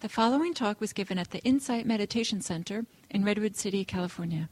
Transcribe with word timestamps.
The 0.00 0.08
following 0.08 0.54
talk 0.54 0.80
was 0.80 0.94
given 0.94 1.18
at 1.18 1.30
the 1.30 1.40
Insight 1.40 1.84
Meditation 1.84 2.40
Center 2.40 2.86
in 3.10 3.22
Redwood 3.22 3.54
City, 3.54 3.84
California. 3.84 4.48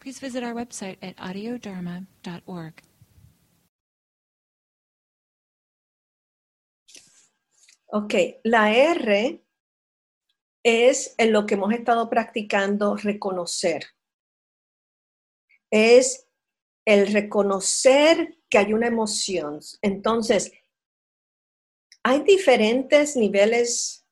Please 0.00 0.18
visit 0.18 0.42
our 0.42 0.54
website 0.54 0.96
at 1.00 1.16
audiodharma.org. 1.18 2.82
Ok, 7.92 8.40
la 8.44 8.72
R 8.72 9.40
es 10.64 11.14
en 11.16 11.32
lo 11.32 11.46
que 11.46 11.54
hemos 11.54 11.72
estado 11.72 12.10
practicando 12.10 12.96
reconocer. 12.96 13.84
Es 15.70 16.26
el 16.84 17.12
reconocer 17.12 18.36
que 18.50 18.58
hay 18.58 18.72
una 18.72 18.88
emoción. 18.88 19.60
Entonces, 19.80 20.50
hay 22.02 22.24
diferentes 22.24 23.14
niveles 23.14 24.05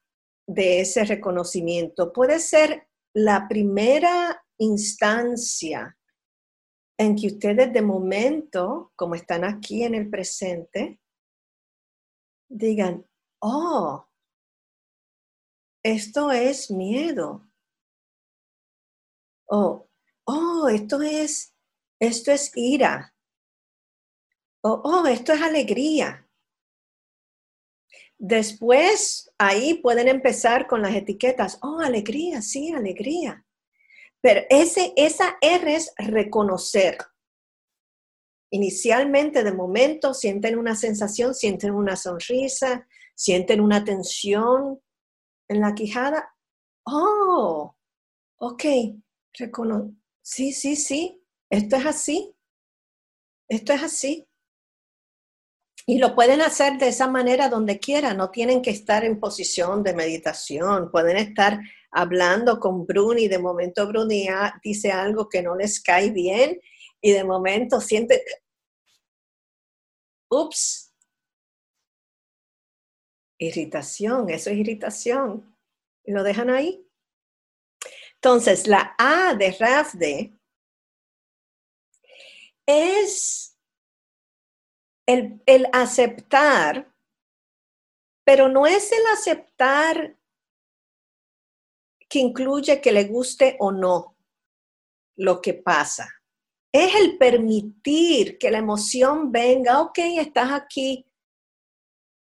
de 0.46 0.80
ese 0.80 1.04
reconocimiento. 1.04 2.12
Puede 2.12 2.39
ser 2.39 2.89
la 3.14 3.46
primera 3.48 4.44
instancia 4.58 5.96
en 6.98 7.16
que 7.16 7.26
ustedes 7.26 7.72
de 7.72 7.82
momento, 7.82 8.93
como 8.96 9.14
están 9.14 9.44
aquí 9.44 9.82
en 9.82 9.94
el 9.94 10.08
presente, 10.11 11.00
digan, 12.49 13.04
oh, 13.40 14.07
esto 15.82 16.30
es 16.30 16.71
miedo. 16.71 17.46
Oh, 19.49 19.88
oh, 20.24 20.68
esto 20.68 21.02
es, 21.02 21.54
esto 22.00 22.32
es 22.32 22.50
ira. 22.54 23.14
Oh, 24.63 24.80
oh, 24.85 25.07
esto 25.07 25.32
es 25.32 25.43
alegría. 25.43 26.24
Después, 28.18 29.31
ahí 29.39 29.75
pueden 29.75 30.09
empezar 30.09 30.67
con 30.67 30.82
las 30.82 30.95
etiquetas. 30.95 31.59
Oh, 31.63 31.81
alegría, 31.81 32.42
sí, 32.42 32.72
alegría. 32.72 33.45
Pero 34.20 34.42
ese, 34.48 34.92
esa 34.97 35.36
R 35.41 35.75
es 35.75 35.92
reconocer. 35.98 36.98
Inicialmente, 38.50 39.42
de 39.42 39.53
momento, 39.53 40.14
sienten 40.14 40.58
una 40.58 40.77
sensación, 40.77 41.34
sienten 41.34 41.72
una 41.72 41.97
sonrisa, 41.97 42.86
sienten 43.14 43.61
una 43.61 43.84
tensión 43.84 44.81
en 45.48 45.60
la 45.60 45.75
quijada. 45.75 46.34
Oh, 46.86 47.75
ok, 48.38 48.64
recono 49.34 49.94
sí, 50.25 50.53
sí, 50.53 50.75
sí, 50.77 51.22
esto 51.50 51.77
es 51.77 51.86
así. 51.86 52.34
Esto 53.48 53.75
es 53.75 53.83
así. 53.83 54.27
Y 55.86 55.98
lo 55.98 56.14
pueden 56.14 56.40
hacer 56.40 56.78
de 56.78 56.88
esa 56.88 57.06
manera 57.08 57.48
donde 57.48 57.78
quieran, 57.78 58.16
no 58.16 58.30
tienen 58.30 58.62
que 58.62 58.70
estar 58.70 59.04
en 59.04 59.20
posición 59.20 59.82
de 59.82 59.94
meditación, 59.94 60.91
pueden 60.91 61.18
estar 61.18 61.60
hablando 61.91 62.58
con 62.58 62.86
Bruni, 62.86 63.28
de 63.28 63.38
momento 63.38 63.86
Bruni 63.86 64.26
dice 64.62 64.92
algo 64.92 65.28
que 65.28 65.42
no 65.42 65.54
les 65.54 65.80
cae 65.80 66.10
bien 66.10 66.58
y 67.00 67.12
de 67.12 67.22
momento 67.22 67.80
siente, 67.80 68.24
ups, 70.30 70.94
irritación, 73.38 74.30
eso 74.30 74.50
es 74.50 74.56
irritación, 74.56 75.54
y 76.02 76.12
lo 76.12 76.22
dejan 76.22 76.48
ahí. 76.48 76.84
Entonces, 78.14 78.66
la 78.66 78.94
A 78.98 79.34
de 79.34 79.52
Rafde 79.52 80.38
es 82.66 83.53
el, 85.06 85.69
aceptar, 85.72 86.92
pero 88.24 88.48
no 88.48 88.66
es 88.66 88.91
el 88.92 89.05
aceptar 89.12 90.16
que 92.08 92.19
incluye 92.19 92.80
que 92.80 92.92
le 92.92 93.05
guste 93.05 93.56
o 93.58 93.72
no 93.72 94.16
lo 95.16 95.41
que 95.41 95.55
pasa. 95.55 96.08
Es 96.72 96.94
el 96.94 97.19
permitir 97.19 98.38
que 98.38 98.50
la 98.50 98.59
emoción 98.59 99.31
venga, 99.31 99.81
ok, 99.81 99.98
estás 100.19 100.50
aquí. 100.53 101.06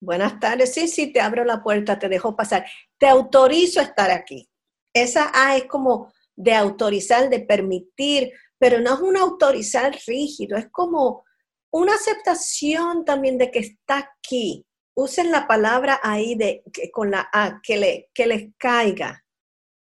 Buenas 0.01 0.39
tardes, 0.39 0.73
sí, 0.73 0.87
sí, 0.87 1.11
te 1.11 1.19
abro 1.19 1.43
la 1.43 1.61
puerta, 1.61 1.99
te 1.99 2.07
dejo 2.07 2.35
pasar. 2.35 2.65
Te 2.97 3.07
autorizo 3.07 3.81
a 3.81 3.83
estar 3.83 4.11
aquí. 4.11 4.49
Esa 4.93 5.31
A 5.33 5.57
es 5.57 5.65
como 5.65 6.13
de 6.37 6.53
autorizar, 6.53 7.29
de 7.29 7.41
permitir, 7.41 8.31
pero 8.57 8.79
no 8.79 8.93
es 8.93 8.99
un 9.01 9.17
autorizar 9.17 9.97
rígido, 10.07 10.57
es 10.57 10.69
como 10.71 11.25
una 11.71 11.95
aceptación 11.95 13.05
también 13.05 13.37
de 13.37 13.51
que 13.51 13.59
está 13.59 13.97
aquí. 13.97 14.65
Usen 14.95 15.31
la 15.31 15.47
palabra 15.47 15.99
ahí 16.03 16.35
de, 16.35 16.63
con 16.91 17.11
la 17.11 17.29
A, 17.31 17.61
que, 17.63 17.77
le, 17.77 18.09
que 18.13 18.27
les 18.27 18.49
caiga. 18.57 19.23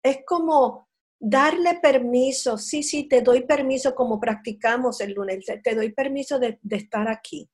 Es 0.03 0.19
como 0.25 0.87
darle 1.19 1.79
permiso, 1.81 2.57
sí, 2.57 2.83
sí, 2.83 3.07
te 3.07 3.21
doy 3.21 3.45
permiso 3.45 3.95
como 3.95 4.19
practicamos 4.19 4.99
el 5.01 5.13
lunes, 5.13 5.45
te 5.63 5.75
doy 5.75 5.93
permiso 5.93 6.39
de, 6.39 6.59
de 6.61 6.75
estar 6.75 7.07
aquí. 7.07 7.49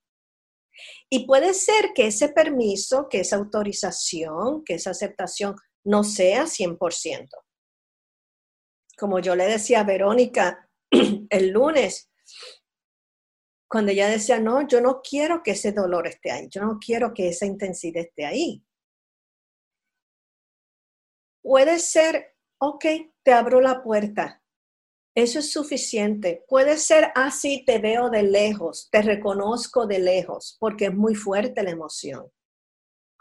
Y 1.09 1.25
puede 1.25 1.53
ser 1.53 1.91
que 1.94 2.07
ese 2.07 2.29
permiso, 2.29 3.07
que 3.09 3.22
esa 3.22 3.35
autorización, 3.35 4.63
que 4.63 4.75
esa 4.75 4.91
aceptación 4.91 5.56
no 5.84 6.03
sea 6.03 6.46
100%. 6.46 7.28
Como 8.97 9.19
yo 9.19 9.35
le 9.35 9.46
decía 9.46 9.81
a 9.81 9.85
Verónica 9.85 10.69
el 11.29 11.50
lunes, 11.50 12.09
cuando 13.69 13.91
ella 13.91 14.09
decía, 14.09 14.40
no, 14.40 14.68
yo 14.68 14.81
no 14.81 15.02
quiero 15.02 15.44
que 15.44 15.52
ese 15.52 15.72
dolor 15.72 16.07
esté 16.07 16.31
ahí, 16.31 16.47
yo 16.50 16.62
no 16.62 16.80
quiero 16.80 17.13
que 17.13 17.30
esa 17.30 17.46
intensidad 17.46 18.03
esté 18.03 18.25
ahí. 18.25 18.66
Puede 21.41 21.79
ser, 21.79 22.35
ok, 22.59 22.85
te 23.24 23.31
abro 23.31 23.62
la 23.62 23.84
puerta, 23.84 24.40
eso 25.16 25.40
es 25.40 25.52
suficiente. 25.52 26.46
Puede 26.47 26.78
ser 26.78 27.12
así, 27.16 27.59
ah, 27.62 27.63
te 27.66 27.79
veo 27.79 28.09
de 28.09 28.24
lejos, 28.24 28.90
te 28.91 29.02
reconozco 29.02 29.85
de 29.85 30.00
lejos, 30.00 30.56
porque 30.59 30.85
es 30.85 30.94
muy 30.94 31.16
fuerte 31.16 31.63
la 31.63 31.72
emoción. 31.72 32.31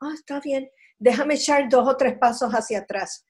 Ah, 0.00 0.12
está 0.14 0.40
bien, 0.40 0.70
déjame 0.98 1.34
echar 1.34 1.68
dos 1.68 1.88
o 1.88 1.96
tres 1.96 2.16
pasos 2.18 2.52
hacia 2.52 2.80
atrás. 2.80 3.26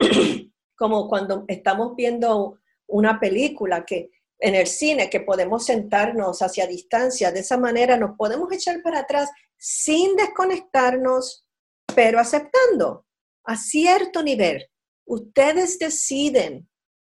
Como 0.76 1.08
cuando 1.08 1.44
estamos 1.48 1.94
viendo 1.96 2.58
una 2.86 3.20
película 3.20 3.84
que 3.84 4.10
en 4.38 4.54
el 4.54 4.66
cine 4.66 5.10
que 5.10 5.20
podemos 5.20 5.66
sentarnos 5.66 6.42
hacia 6.42 6.66
distancia, 6.66 7.32
de 7.32 7.40
esa 7.40 7.56
manera 7.56 7.96
nos 7.96 8.16
podemos 8.16 8.52
echar 8.52 8.82
para 8.82 9.00
atrás 9.00 9.30
sin 9.56 10.14
desconectarnos, 10.16 11.46
pero 11.94 12.20
aceptando 12.20 13.06
a 13.44 13.56
cierto 13.56 14.22
nivel. 14.22 14.70
Ustedes 15.04 15.78
deciden, 15.78 16.68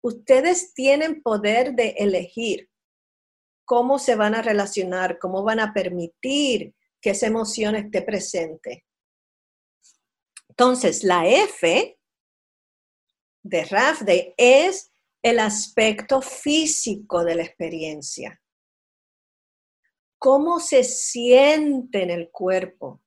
ustedes 0.02 0.74
tienen 0.74 1.22
poder 1.22 1.74
de 1.76 1.90
elegir 1.98 2.70
cómo 3.66 4.00
se 4.00 4.16
van 4.16 4.36
a 4.36 4.42
relacionar, 4.42 5.20
cómo 5.20 5.44
van 5.44 5.60
a 5.60 5.74
permitir 5.74 6.74
que 7.00 7.12
esa 7.12 7.28
emoción 7.28 7.76
esté 7.76 8.02
presente. 8.02 8.86
Entonces, 10.50 11.04
la 11.04 11.28
F 11.28 11.98
de 13.44 13.66
RAFDE 13.66 14.34
es 14.38 14.91
el 15.22 15.40
aspecto 15.40 16.22
físico 16.22 17.24
de 17.24 17.36
la 17.36 17.44
experiencia. 17.44 18.42
¿Cómo 20.18 20.60
se 20.60 20.84
siente 20.84 22.04
en 22.04 22.10
el 22.12 22.30
cuerpo? 22.30 23.02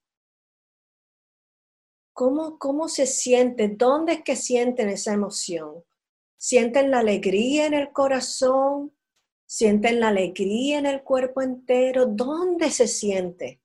¿Cómo, 2.12 2.58
¿Cómo 2.58 2.88
se 2.88 3.06
siente? 3.06 3.68
¿Dónde 3.68 4.14
es 4.14 4.22
que 4.22 4.36
sienten 4.36 4.88
esa 4.88 5.12
emoción? 5.12 5.84
¿Sienten 6.36 6.90
la 6.90 7.00
alegría 7.00 7.66
en 7.66 7.74
el 7.74 7.92
corazón? 7.92 8.96
¿Sienten 9.46 9.98
la 10.00 10.08
alegría 10.08 10.78
en 10.78 10.86
el 10.86 11.02
cuerpo 11.02 11.42
entero? 11.42 12.06
¿Dónde 12.06 12.70
se 12.70 12.86
siente? 12.86 13.60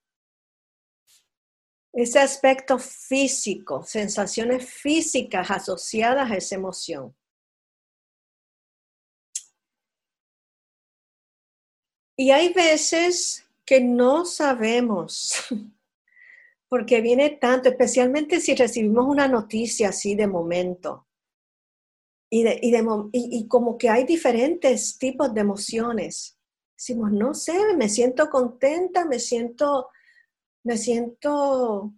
Ese 1.94 2.20
aspecto 2.20 2.80
físico, 2.80 3.84
sensaciones 3.84 4.68
físicas 4.70 5.50
asociadas 5.52 6.32
a 6.32 6.36
esa 6.36 6.56
emoción. 6.56 7.16
Y 12.20 12.32
hay 12.32 12.52
veces 12.52 13.48
que 13.64 13.80
no 13.80 14.26
sabemos, 14.26 15.36
porque 16.68 17.00
viene 17.00 17.30
tanto, 17.30 17.70
especialmente 17.70 18.42
si 18.42 18.56
recibimos 18.56 19.06
una 19.08 19.30
noticia 19.30 19.88
así 19.88 20.16
de 20.16 20.28
momento. 20.28 21.08
Y, 22.30 22.44
de, 22.44 22.60
y, 22.62 23.10
y, 23.14 23.48
como 23.48 23.78
que 23.78 23.90
hay 23.90 24.04
diferentes 24.04 24.98
tipos 24.98 25.34
de 25.34 25.40
emociones. 25.40 26.38
Decimos, 26.78 27.14
no 27.14 27.34
sé, 27.34 27.58
me 27.78 27.88
siento 27.88 28.30
contenta, 28.30 29.06
me 29.06 29.18
siento, 29.18 29.88
me 30.66 30.78
siento 30.78 31.94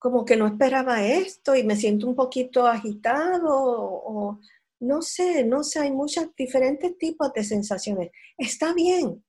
como 0.00 0.24
que 0.24 0.36
no 0.36 0.48
esperaba 0.48 1.04
esto 1.04 1.54
y 1.54 1.62
me 1.62 1.76
siento 1.76 2.08
un 2.08 2.16
poquito 2.16 2.66
agitado 2.66 3.50
o, 3.50 4.40
no 4.84 5.02
sé, 5.02 5.44
no 5.44 5.64
sé, 5.64 5.80
hay 5.80 5.90
muchos 5.90 6.34
diferentes 6.36 6.96
tipos 6.98 7.32
de 7.32 7.44
sensaciones. 7.44 8.10
Está 8.36 8.72
bien. 8.74 9.24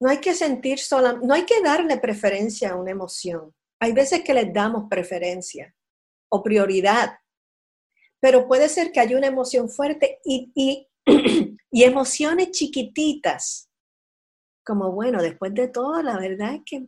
No 0.00 0.10
hay 0.10 0.18
que 0.18 0.34
sentir 0.34 0.78
sola, 0.78 1.12
no 1.22 1.34
hay 1.34 1.44
que 1.44 1.62
darle 1.62 1.98
preferencia 1.98 2.70
a 2.70 2.76
una 2.76 2.90
emoción. 2.90 3.54
Hay 3.80 3.92
veces 3.92 4.22
que 4.22 4.34
les 4.34 4.52
damos 4.52 4.88
preferencia. 4.88 5.74
o 6.30 6.42
prioridad. 6.42 7.18
Pero 8.20 8.48
puede 8.48 8.68
ser 8.68 8.90
que 8.90 8.98
haya 8.98 9.16
una 9.16 9.28
emoción 9.28 9.68
fuerte 9.68 10.18
y, 10.24 10.50
y, 10.56 10.88
y 11.70 11.84
emociones 11.84 12.50
chiquititas. 12.50 13.70
Como 14.64 14.90
bueno, 14.92 15.22
después 15.22 15.54
de 15.54 15.68
todo, 15.68 16.02
la 16.02 16.18
verdad 16.18 16.54
es 16.54 16.62
que 16.66 16.86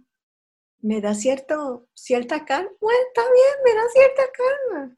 me 0.80 1.00
da 1.00 1.14
cierto, 1.14 1.88
cierta 1.94 2.44
calma. 2.44 2.70
Bueno, 2.80 2.98
está 3.08 3.22
bien, 3.22 3.54
me 3.64 3.74
da 3.74 3.88
cierta 3.90 4.22
calma. 4.32 4.96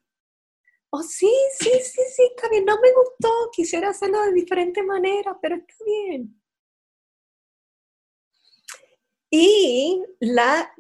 Oh, 0.91 1.03
sí, 1.03 1.31
sí, 1.59 1.71
sí, 1.83 2.03
sí, 2.15 2.23
está 2.35 2.49
bien. 2.49 2.65
No 2.65 2.81
me 2.81 2.93
gustó, 2.93 3.51
quisiera 3.53 3.91
hacerlo 3.91 4.23
de 4.23 4.33
diferente 4.33 4.83
manera, 4.83 5.39
pero 5.41 5.57
está 5.57 5.75
bien. 5.85 6.41
Y 9.31 10.03
la, 10.21 10.75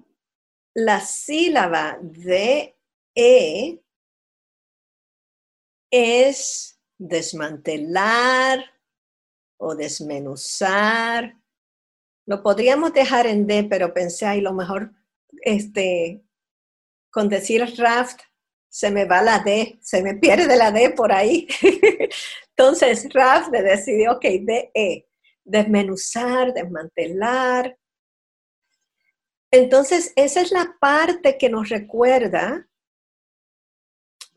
la 0.74 1.00
sílaba 1.00 1.98
de 2.00 2.74
E 3.14 3.82
es 5.90 6.80
desmantelar 6.98 8.64
o 9.58 9.74
desmenuzar. 9.74 11.36
Lo 12.26 12.42
podríamos 12.42 12.94
dejar 12.94 13.26
en 13.26 13.46
D, 13.46 13.64
pero 13.64 13.92
pensé, 13.92 14.24
ahí 14.26 14.40
lo 14.40 14.54
mejor 14.54 14.92
este, 15.42 16.22
con 17.10 17.28
decir 17.28 17.62
raft 17.76 18.22
se 18.78 18.92
me 18.92 19.06
va 19.06 19.20
la 19.22 19.40
D, 19.40 19.76
se 19.82 20.04
me 20.04 20.14
pierde 20.14 20.54
la 20.54 20.70
D 20.70 20.90
por 20.90 21.10
ahí. 21.10 21.48
Entonces, 22.56 23.08
Raft 23.12 23.50
decidió, 23.50 24.12
ok, 24.12 24.22
DE, 24.22 25.08
desmenuzar, 25.42 26.54
desmantelar. 26.54 27.76
Entonces, 29.50 30.12
esa 30.14 30.42
es 30.42 30.52
la 30.52 30.76
parte 30.80 31.38
que 31.38 31.48
nos 31.48 31.70
recuerda 31.70 32.68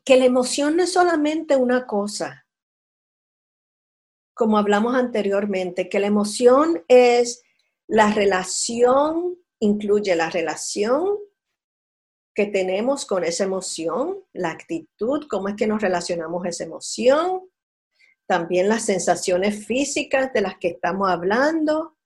que 0.03 0.17
la 0.17 0.25
emoción 0.25 0.75
no 0.75 0.85
es 0.85 0.93
solamente 0.93 1.55
una 1.55 1.85
cosa, 1.85 2.47
como 4.33 4.57
hablamos 4.57 4.95
anteriormente, 4.95 5.87
que 5.87 5.99
la 5.99 6.07
emoción 6.07 6.83
es 6.87 7.43
la 7.85 8.11
relación, 8.11 9.37
incluye 9.59 10.15
la 10.15 10.31
relación 10.31 11.19
tenemos 12.47 13.05
con 13.05 13.23
esa 13.23 13.43
emoción, 13.43 14.19
la 14.33 14.51
actitud, 14.51 15.27
cómo 15.29 15.49
es 15.49 15.55
que 15.55 15.67
nos 15.67 15.81
relacionamos 15.81 16.45
esa 16.45 16.63
emoción, 16.63 17.41
también 18.25 18.69
las 18.69 18.85
sensaciones 18.85 19.65
físicas 19.65 20.31
de 20.33 20.41
las 20.41 20.57
que 20.57 20.69
estamos 20.69 21.09
hablando, 21.09 21.97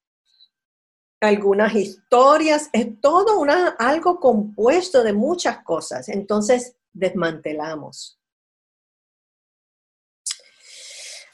algunas 1.22 1.76
historias, 1.76 2.70
es 2.74 3.00
todo 3.02 3.40
una, 3.40 3.70
algo 3.78 4.20
compuesto 4.20 5.04
de 5.04 5.14
muchas 5.14 5.64
cosas. 5.64 6.10
Entonces, 6.10 6.76
desmantelamos. 6.94 8.20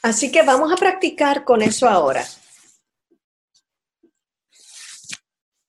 Así 0.02 0.32
que 0.32 0.42
vamos 0.42 0.72
a 0.72 0.76
practicar 0.76 1.44
con 1.44 1.62
eso 1.62 1.88
ahora. 1.88 2.24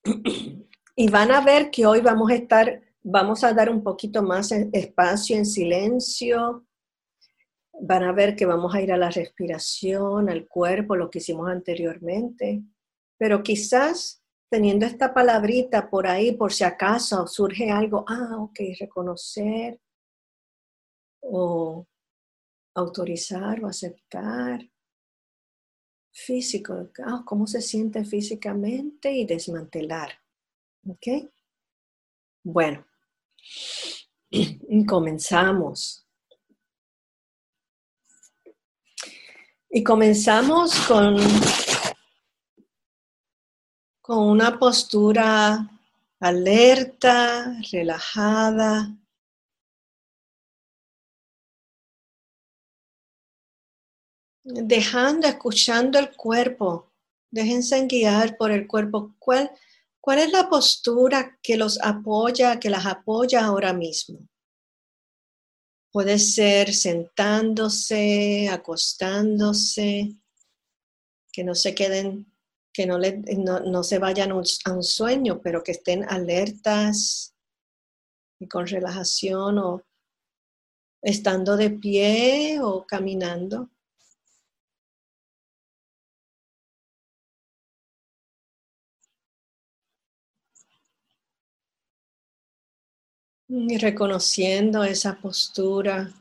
Y 0.96 1.10
van 1.10 1.32
a 1.32 1.42
ver 1.42 1.72
que 1.72 1.88
hoy 1.88 2.02
vamos 2.02 2.30
a 2.30 2.36
estar 2.36 2.84
Vamos 3.06 3.44
a 3.44 3.54
dar 3.54 3.70
un 3.70 3.84
poquito 3.84 4.24
más 4.24 4.52
espacio 4.52 5.36
en 5.36 5.46
silencio. 5.46 6.66
Van 7.82 8.04
a 8.04 8.14
ver 8.14 8.36
que 8.36 8.46
vamos 8.46 8.74
a 8.74 8.82
ir 8.82 8.94
a 8.94 8.98
la 8.98 9.10
respiración, 9.10 10.30
al 10.30 10.48
cuerpo, 10.48 10.96
lo 10.96 11.10
que 11.10 11.20
hicimos 11.20 11.50
anteriormente. 11.50 12.64
Pero 13.18 13.44
quizás 13.44 14.24
teniendo 14.50 14.86
esta 14.86 15.14
palabrita 15.14 15.90
por 15.90 16.08
ahí, 16.08 16.32
por 16.32 16.54
si 16.54 16.64
acaso 16.64 17.28
surge 17.28 17.72
algo, 17.72 18.06
ah, 18.08 18.38
ok, 18.38 18.60
reconocer 18.80 19.82
o 21.22 21.86
autorizar 22.76 23.64
o 23.64 23.68
aceptar. 23.68 24.62
Físico, 26.14 26.90
ah, 27.04 27.24
cómo 27.26 27.48
se 27.48 27.62
siente 27.62 28.06
físicamente 28.06 29.12
y 29.12 29.26
desmantelar. 29.26 30.12
¿Ok? 30.88 31.32
Bueno, 32.44 32.86
comenzamos. 34.88 36.06
Y 39.70 39.84
comenzamos 39.84 40.76
con, 40.88 41.18
con 44.02 44.20
una 44.20 44.60
postura 44.60 45.68
alerta, 46.20 47.60
relajada. 47.72 48.96
Dejando, 54.44 55.28
escuchando 55.28 55.98
el 56.00 56.16
cuerpo. 56.16 56.92
Déjense 57.32 57.88
guiar 57.88 58.38
por 58.38 58.52
el 58.52 58.68
cuerpo. 58.68 59.16
¿Cuál, 59.18 59.50
¿Cuál 60.04 60.20
es 60.20 60.34
la 60.34 60.50
postura 60.50 61.40
que 61.42 61.56
los 61.56 61.80
apoya, 61.82 62.60
que 62.60 62.70
las 62.70 62.86
apoya 62.86 63.46
ahora 63.46 63.72
mismo? 63.72 64.28
Puede 65.94 66.20
ser 66.20 66.74
sentándose, 66.74 68.50
acostándose, 68.50 70.18
que 71.32 71.46
no 71.46 71.56
se 71.56 71.74
queden, 71.74 72.34
que 72.74 72.86
no, 72.86 73.00
no, 73.00 73.84
se 73.84 73.98
vayan 73.98 74.32
a 74.34 74.74
un 74.74 74.84
sueño, 74.84 75.40
pero 75.42 75.64
que 75.64 75.72
estén 75.72 76.04
alertas 76.04 77.34
y 78.42 78.50
con 78.50 78.68
relajación 78.68 79.58
o 79.58 79.84
estando 81.02 81.56
de 81.56 81.70
pie 81.70 82.60
o 82.62 82.86
caminando. 82.86 83.70
Y 93.56 93.78
reconociendo 93.78 94.84
esa 94.84 95.16
postura, 95.22 96.12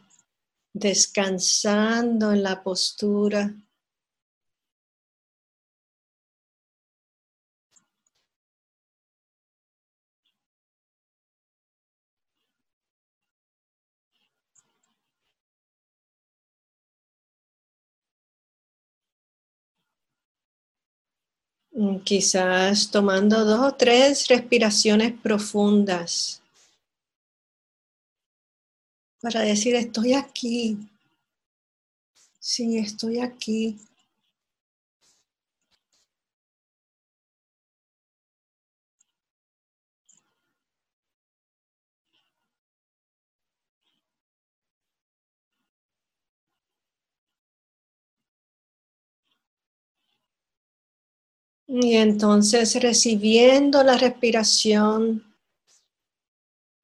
descansando 0.75 2.31
en 2.31 2.43
la 2.43 2.63
postura. 2.63 3.55
Quizás 22.05 22.91
tomando 22.91 23.47
dos 23.47 23.73
o 23.73 23.75
tres 23.75 24.29
respiraciones 24.29 25.15
profundas 25.19 26.42
para 29.23 29.41
decir 29.41 29.75
estoy 29.75 30.13
aquí. 30.13 30.77
Sí, 32.41 32.77
estoy 32.77 33.21
aquí. 33.21 33.79
Y 51.67 51.95
entonces 51.97 52.81
recibiendo 52.81 53.83
la 53.83 53.99
respiración 53.99 55.25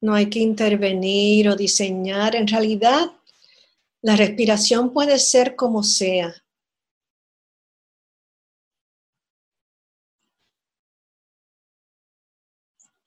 no 0.00 0.14
hay 0.14 0.30
que 0.30 0.38
intervenir 0.38 1.48
o 1.48 1.56
diseñar. 1.56 2.36
En 2.36 2.46
realidad, 2.46 3.12
la 4.02 4.16
respiración 4.16 4.92
puede 4.92 5.18
ser 5.18 5.56
como 5.56 5.82
sea. 5.82 6.34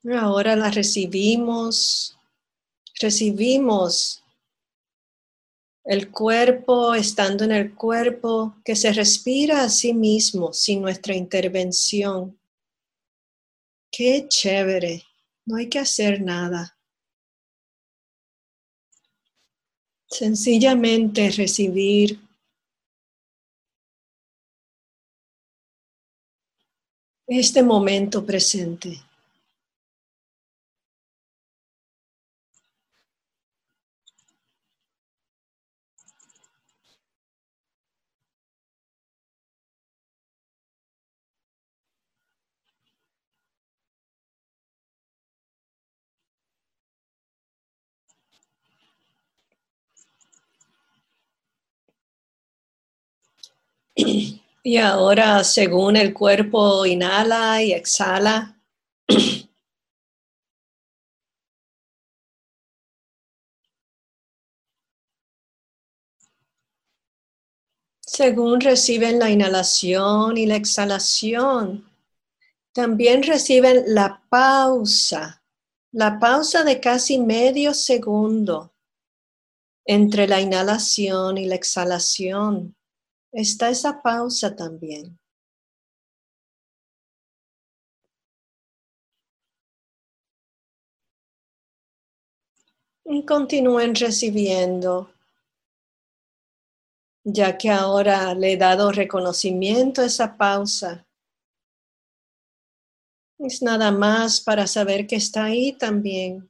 Ahora 0.03 0.55
la 0.55 0.71
recibimos, 0.71 2.17
recibimos 2.99 4.23
el 5.83 6.11
cuerpo 6.11 6.95
estando 6.95 7.43
en 7.43 7.51
el 7.51 7.75
cuerpo 7.75 8.55
que 8.65 8.75
se 8.75 8.93
respira 8.93 9.63
a 9.63 9.69
sí 9.69 9.93
mismo 9.93 10.53
sin 10.53 10.81
nuestra 10.81 11.15
intervención. 11.15 12.39
Qué 13.91 14.25
chévere, 14.27 15.03
no 15.45 15.57
hay 15.57 15.69
que 15.69 15.79
hacer 15.79 16.21
nada. 16.21 16.77
Sencillamente 20.11 21.29
recibir 21.29 22.19
este 27.27 27.63
momento 27.63 28.25
presente. 28.25 29.01
Y 54.63 54.77
ahora, 54.77 55.43
según 55.43 55.97
el 55.97 56.13
cuerpo 56.13 56.85
inhala 56.85 57.63
y 57.63 57.73
exhala, 57.73 58.61
según 68.05 68.61
reciben 68.61 69.17
la 69.17 69.31
inhalación 69.31 70.37
y 70.37 70.45
la 70.45 70.57
exhalación, 70.57 71.89
también 72.71 73.23
reciben 73.23 73.83
la 73.87 74.21
pausa, 74.29 75.43
la 75.91 76.19
pausa 76.19 76.63
de 76.63 76.79
casi 76.79 77.17
medio 77.17 77.73
segundo 77.73 78.75
entre 79.85 80.27
la 80.27 80.39
inhalación 80.39 81.39
y 81.39 81.45
la 81.45 81.55
exhalación. 81.55 82.75
Está 83.33 83.69
esa 83.69 84.01
pausa 84.01 84.55
también. 84.55 85.17
Y 93.05 93.25
continúen 93.25 93.95
recibiendo, 93.95 95.13
ya 97.23 97.57
que 97.57 97.69
ahora 97.69 98.33
le 98.33 98.53
he 98.53 98.57
dado 98.57 98.91
reconocimiento 98.91 100.01
a 100.01 100.05
esa 100.05 100.37
pausa. 100.37 101.05
Es 103.37 103.61
nada 103.61 103.91
más 103.91 104.41
para 104.41 104.67
saber 104.67 105.07
que 105.07 105.15
está 105.15 105.45
ahí 105.45 105.73
también. 105.73 106.49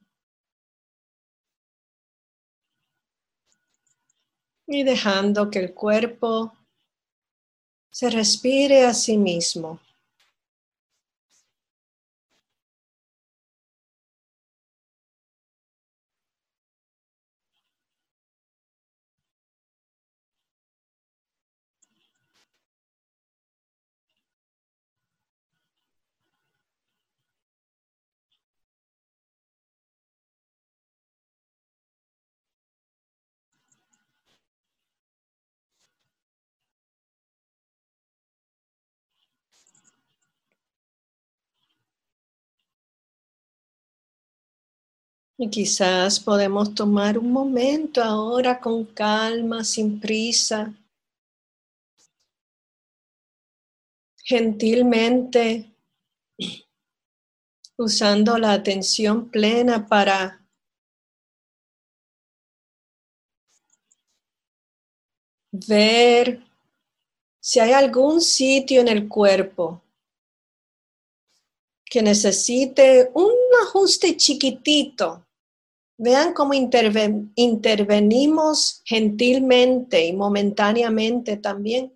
Y 4.68 4.84
dejando 4.84 5.50
que 5.50 5.60
el 5.60 5.74
cuerpo 5.74 6.54
se 7.92 8.10
respire 8.10 8.86
a 8.86 8.94
sí 8.94 9.18
mismo. 9.18 9.80
Y 45.44 45.50
quizás 45.50 46.20
podemos 46.20 46.76
tomar 46.76 47.18
un 47.18 47.32
momento 47.32 48.04
ahora 48.04 48.60
con 48.60 48.86
calma, 48.86 49.64
sin 49.64 50.00
prisa, 50.00 50.72
gentilmente, 54.24 55.66
usando 57.76 58.38
la 58.38 58.52
atención 58.52 59.32
plena 59.32 59.88
para 59.88 60.48
ver 65.52 66.40
si 67.40 67.60
hay 67.60 67.72
algún 67.72 68.22
sitio 68.22 68.82
en 68.82 68.90
el 68.90 69.08
cuerpo 69.08 69.82
que 71.84 72.04
necesite 72.04 73.10
un 73.16 73.34
ajuste 73.64 74.16
chiquitito 74.16 75.26
Vean 76.04 76.34
cómo 76.34 76.56
intervenimos 76.56 78.82
gentilmente 78.86 80.08
y 80.08 80.14
momentáneamente 80.14 81.38
también. 81.38 81.94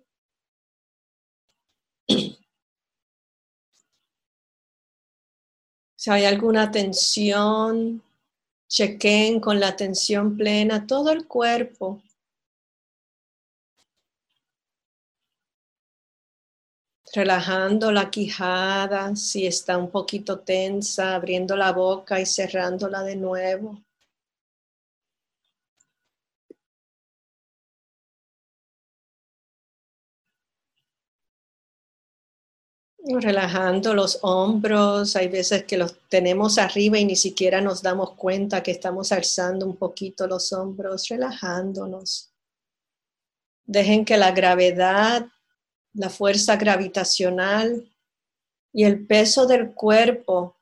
Si 5.96 6.08
hay 6.08 6.24
alguna 6.24 6.70
tensión, 6.70 8.00
chequen 8.68 9.40
con 9.40 9.58
la 9.58 9.66
atención 9.68 10.36
plena 10.36 10.86
todo 10.86 11.10
el 11.10 11.26
cuerpo. 11.26 12.00
relajando 17.12 17.92
la 17.92 18.10
quijada, 18.10 19.14
si 19.16 19.46
está 19.46 19.78
un 19.78 19.90
poquito 19.90 20.40
tensa, 20.40 21.14
abriendo 21.14 21.56
la 21.56 21.72
boca 21.72 22.20
y 22.20 22.26
cerrándola 22.26 23.02
de 23.02 23.16
nuevo. 23.16 23.85
Relajando 33.08 33.94
los 33.94 34.18
hombros, 34.22 35.14
hay 35.14 35.28
veces 35.28 35.62
que 35.64 35.76
los 35.76 35.96
tenemos 36.08 36.58
arriba 36.58 36.98
y 36.98 37.04
ni 37.04 37.14
siquiera 37.14 37.60
nos 37.60 37.80
damos 37.80 38.14
cuenta 38.14 38.64
que 38.64 38.72
estamos 38.72 39.12
alzando 39.12 39.64
un 39.64 39.76
poquito 39.76 40.26
los 40.26 40.52
hombros, 40.52 41.06
relajándonos. 41.08 42.32
Dejen 43.64 44.04
que 44.04 44.16
la 44.16 44.32
gravedad, 44.32 45.24
la 45.92 46.10
fuerza 46.10 46.56
gravitacional 46.56 47.88
y 48.72 48.82
el 48.82 49.06
peso 49.06 49.46
del 49.46 49.72
cuerpo 49.72 50.56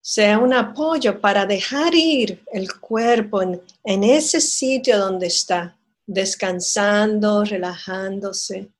sea 0.00 0.38
un 0.38 0.54
apoyo 0.54 1.20
para 1.20 1.44
dejar 1.44 1.94
ir 1.94 2.42
el 2.50 2.80
cuerpo 2.80 3.42
en, 3.42 3.60
en 3.84 4.04
ese 4.04 4.40
sitio 4.40 4.98
donde 4.98 5.26
está 5.26 5.76
descansando, 6.06 7.44
relajándose. 7.44 8.70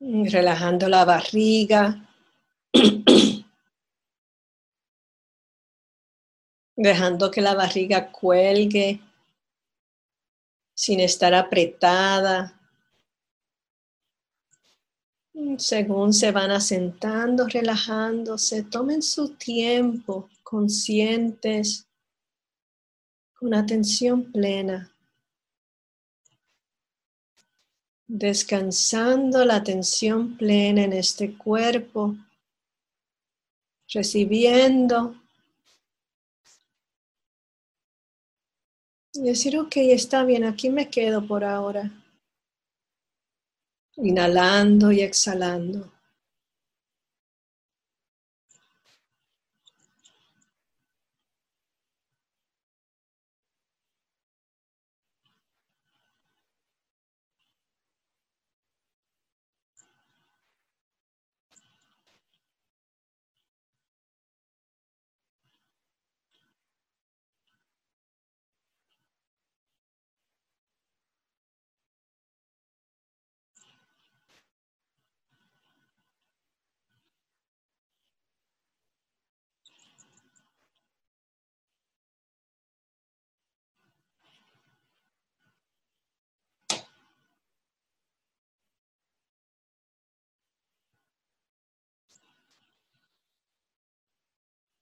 relajando 0.00 0.88
la 0.88 1.04
barriga, 1.04 2.08
dejando 6.78 7.28
que 7.32 7.40
la 7.40 7.54
barriga 7.54 8.12
cuelgue 8.12 9.00
sin 10.74 11.00
estar 11.00 11.34
apretada. 11.34 12.54
Según 15.56 16.12
se 16.14 16.30
van 16.30 16.52
asentando, 16.52 17.48
relajándose, 17.48 18.62
tomen 18.62 19.02
su 19.02 19.34
tiempo 19.34 20.30
conscientes, 20.44 21.84
con 23.34 23.54
atención 23.54 24.30
plena, 24.30 24.92
descansando 28.06 29.44
la 29.44 29.56
atención 29.56 30.36
plena 30.36 30.84
en 30.84 30.92
este 30.92 31.36
cuerpo, 31.36 32.16
recibiendo 33.92 35.17
Y 39.18 39.22
decir, 39.22 39.58
ok, 39.58 39.76
está 39.78 40.22
bien, 40.22 40.44
aquí 40.44 40.70
me 40.70 40.88
quedo 40.88 41.26
por 41.26 41.42
ahora. 41.42 41.90
Inhalando 43.96 44.92
y 44.92 45.00
exhalando. 45.00 45.90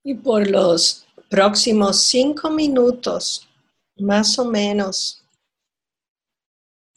Y 0.07 0.15
por 0.15 0.49
los 0.49 1.05
próximos 1.29 1.99
cinco 1.99 2.49
minutos, 2.49 3.49
más 3.97 4.39
o 4.39 4.45
menos, 4.45 5.25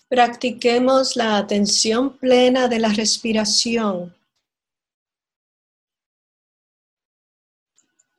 practiquemos 0.07 1.15
la 1.15 1.37
atención 1.37 2.15
plena 2.19 2.67
de 2.67 2.77
la 2.77 2.89
respiración. 2.89 4.15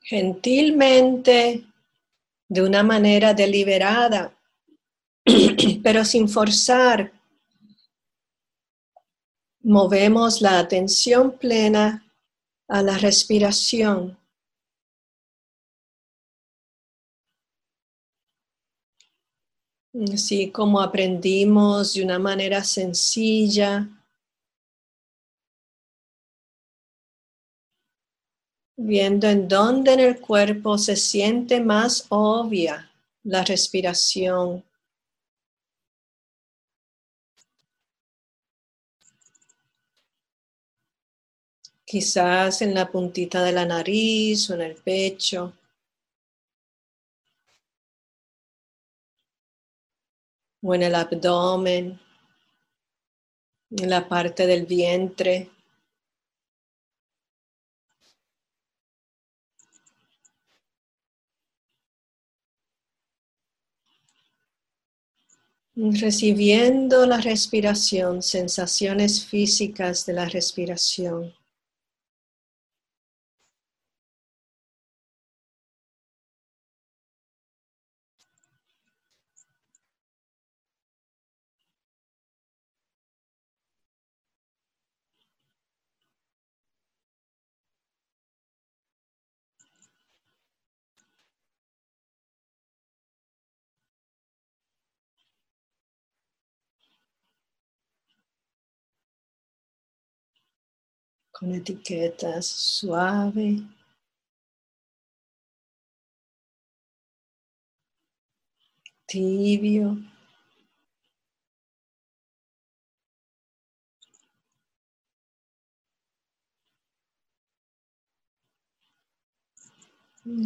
Gentilmente, 0.01 1.65
de 2.49 2.61
una 2.61 2.83
manera 2.83 3.33
deliberada, 3.33 4.37
pero 5.85 6.05
sin 6.05 6.29
forzar, 6.29 7.13
movemos 9.63 10.41
la 10.41 10.59
atención 10.59 11.39
plena 11.39 12.05
a 12.67 12.83
la 12.83 12.99
respiración. 12.99 14.20
Así 19.93 20.53
como 20.53 20.81
aprendimos 20.81 21.95
de 21.95 22.05
una 22.05 22.19
manera 22.21 22.63
sencilla, 22.63 23.89
viendo 28.77 29.29
en 29.29 29.49
dónde 29.49 29.93
en 29.93 30.01
el 30.01 30.21
cuerpo 30.21 30.79
se 30.79 30.95
siente 30.95 31.61
más 31.61 32.07
obvia 32.09 32.91
la 33.25 33.45
respiración. 33.45 34.65
Quizás 41.85 42.63
en 42.63 42.73
la 42.75 42.89
puntita 42.91 43.43
de 43.43 43.51
la 43.51 43.67
nariz 43.67 44.49
o 44.51 44.55
en 44.55 44.61
el 44.61 44.77
pecho. 44.77 45.53
O 50.62 50.75
en 50.75 50.83
el 50.83 50.95
abdomen, 50.95 52.00
en 53.71 53.90
la 53.90 54.09
parte 54.09 54.47
del 54.47 54.67
vientre. 54.67 55.50
Recibiendo 65.76 67.07
la 67.07 67.23
respiración, 67.23 68.23
sensaciones 68.23 69.25
físicas 69.25 70.05
de 70.05 70.12
la 70.12 70.26
respiración. 70.26 71.40
Con 101.41 101.55
etiquetas 101.55 102.47
suave. 102.47 103.63
Tibio. 109.07 109.97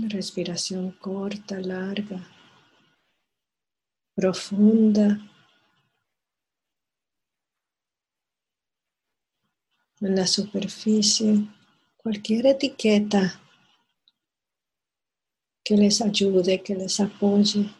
respiración 0.09 0.92
corta, 0.92 1.61
larga, 1.61 2.20
profunda. 4.14 5.33
En 10.04 10.16
la 10.16 10.26
superficie, 10.26 11.46
cualquier 11.96 12.46
etiqueta 12.46 13.40
que 15.64 15.76
les 15.76 16.02
ayude, 16.02 16.62
que 16.62 16.74
les 16.74 17.00
apoye. 17.00 17.70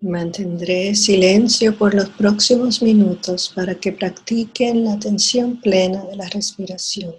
Mantendré 0.00 0.94
silencio 0.94 1.76
por 1.76 1.94
los 1.94 2.08
próximos 2.08 2.82
minutos 2.82 3.52
para 3.54 3.74
que 3.74 3.92
practiquen 3.92 4.84
la 4.84 4.94
atención 4.94 5.60
plena 5.60 6.02
de 6.04 6.16
la 6.16 6.28
respiración. 6.30 7.14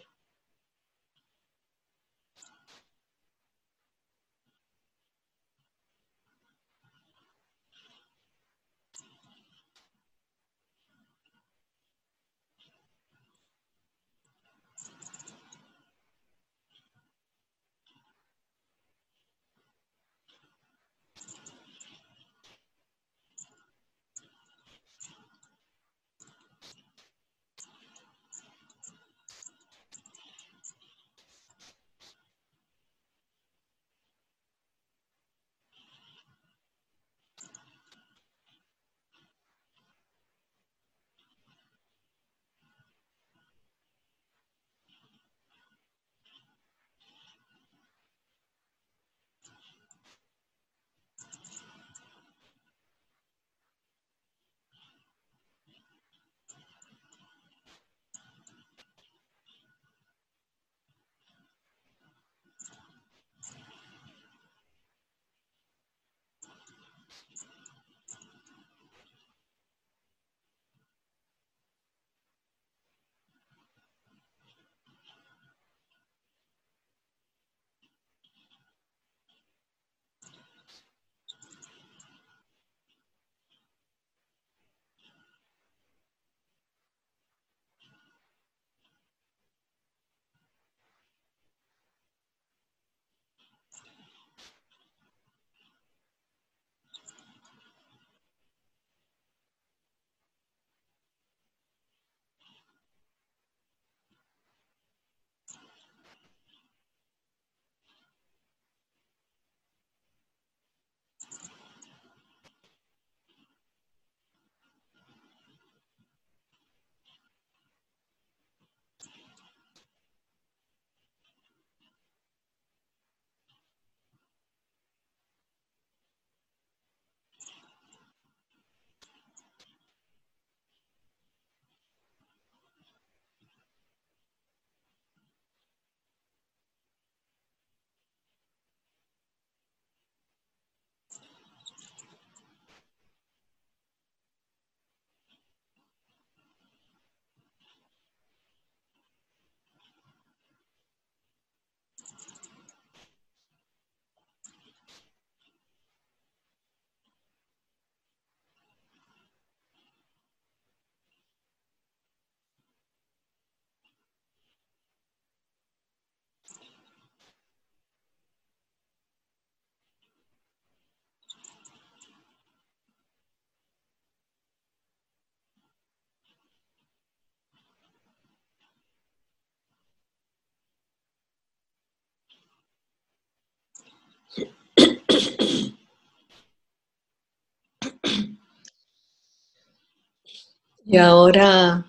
Y 190.83 190.97
ahora, 190.97 191.85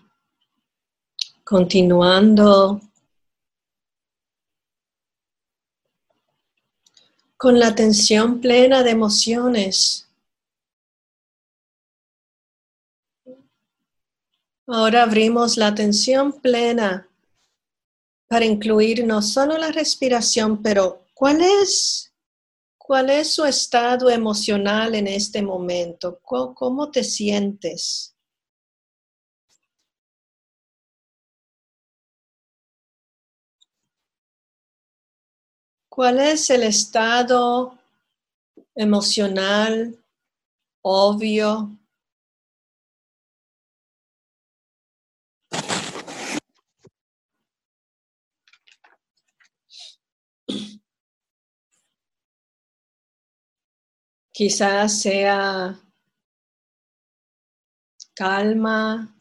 continuando 1.42 2.81
con 7.37 7.59
la 7.59 7.66
atención 7.66 8.40
plena 8.40 8.85
de 8.85 8.90
emociones. 8.90 10.09
Ahora 14.68 15.02
abrimos 15.02 15.57
la 15.57 15.66
atención 15.66 16.40
plena 16.40 17.09
para 18.28 18.44
incluir 18.44 19.05
no 19.05 19.20
solo 19.20 19.59
la 19.59 19.72
respiración, 19.72 20.62
pero 20.62 21.05
¿cuál 21.14 21.40
es, 21.40 22.12
cuál 22.92 23.09
es 23.09 23.33
su 23.33 23.46
estado 23.46 24.11
emocional 24.11 24.94
en 24.94 25.07
este 25.07 25.40
momento? 25.40 26.20
cómo 26.22 26.90
te 26.90 27.02
sientes? 27.02 28.14
¿Cuál 35.88 36.20
es 36.20 36.50
el 36.50 36.64
estado 36.64 37.78
emocional 38.74 39.98
obvio? 40.83 41.82
Quizás 54.33 55.01
sea 55.01 55.79
calma, 58.14 59.14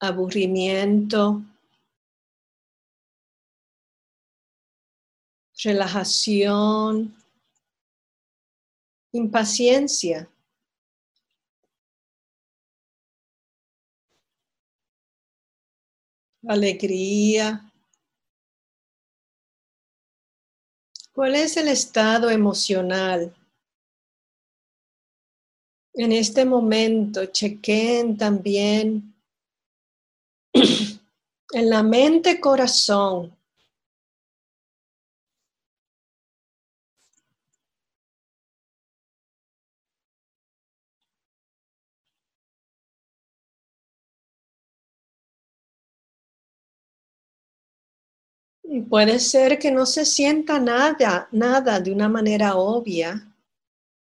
aburrimiento. 0.00 1.42
relajación, 5.64 7.14
impaciencia. 9.12 10.28
Alegría. 16.48 17.72
¿Cuál 21.16 21.34
es 21.34 21.56
el 21.56 21.68
estado 21.68 22.28
emocional? 22.28 23.34
En 25.94 26.12
este 26.12 26.44
momento 26.44 27.24
chequen 27.24 28.18
también 28.18 29.14
en 30.52 31.70
la 31.70 31.82
mente 31.82 32.38
corazón 32.38 33.35
Puede 48.82 49.18
ser 49.20 49.58
que 49.58 49.70
no 49.70 49.86
se 49.86 50.04
sienta 50.04 50.58
nada, 50.58 51.28
nada 51.32 51.80
de 51.80 51.92
una 51.92 52.08
manera 52.08 52.56
obvia. 52.56 53.32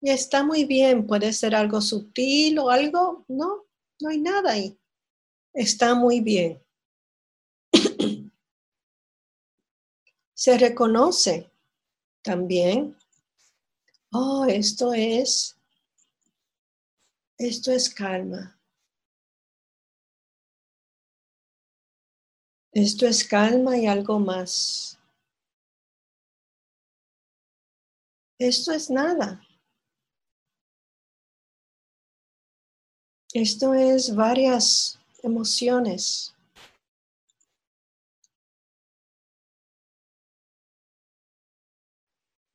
Y 0.01 0.09
está 0.09 0.43
muy 0.43 0.65
bien, 0.65 1.05
puede 1.05 1.33
ser 1.33 1.55
algo 1.55 1.81
sutil 1.81 2.57
o 2.59 2.69
algo, 2.69 3.25
no, 3.27 3.65
no 3.99 4.09
hay 4.09 4.19
nada 4.19 4.53
ahí. 4.53 4.77
Está 5.53 5.93
muy 5.95 6.21
bien. 6.21 6.61
se 10.33 10.57
reconoce 10.57 11.51
también, 12.23 12.95
oh, 14.11 14.45
esto 14.45 14.93
es, 14.93 15.57
esto 17.37 17.71
es 17.71 17.89
calma. 17.89 18.60
Esto 22.73 23.05
es 23.05 23.27
calma 23.27 23.77
y 23.77 23.85
algo 23.85 24.17
más. 24.17 24.97
Esto 28.39 28.71
es 28.71 28.89
nada. 28.89 29.41
Esto 33.33 33.73
es 33.73 34.15
varias 34.15 34.99
emociones. 35.21 36.33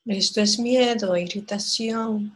Esto 0.07 0.41
es 0.41 0.59
miedo, 0.59 1.17
irritación, 1.17 2.33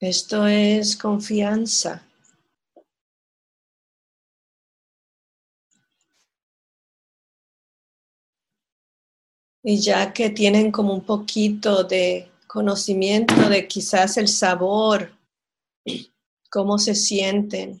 Esto 0.00 0.46
es 0.46 0.96
confianza. 0.96 2.02
Y 9.62 9.78
ya 9.78 10.14
que 10.14 10.30
tienen 10.30 10.72
como 10.72 10.94
un 10.94 11.04
poquito 11.04 11.84
de 11.84 12.30
conocimiento 12.46 13.34
de 13.50 13.68
quizás 13.68 14.16
el 14.16 14.28
sabor, 14.28 15.12
cómo 16.50 16.78
se 16.78 16.94
sienten. 16.94 17.78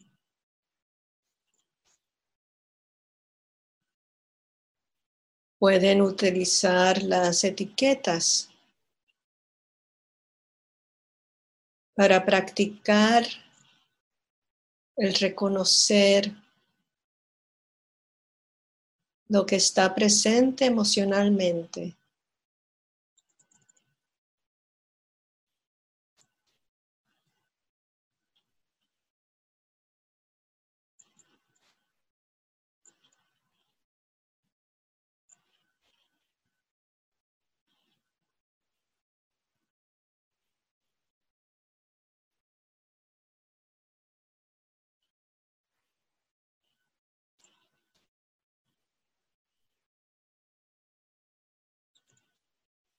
Pueden 5.58 6.02
utilizar 6.02 7.02
las 7.02 7.44
etiquetas 7.44 8.49
para 12.00 12.24
practicar 12.24 13.26
el 14.96 15.14
reconocer 15.16 16.32
lo 19.28 19.44
que 19.44 19.56
está 19.56 19.94
presente 19.94 20.64
emocionalmente. 20.64 21.94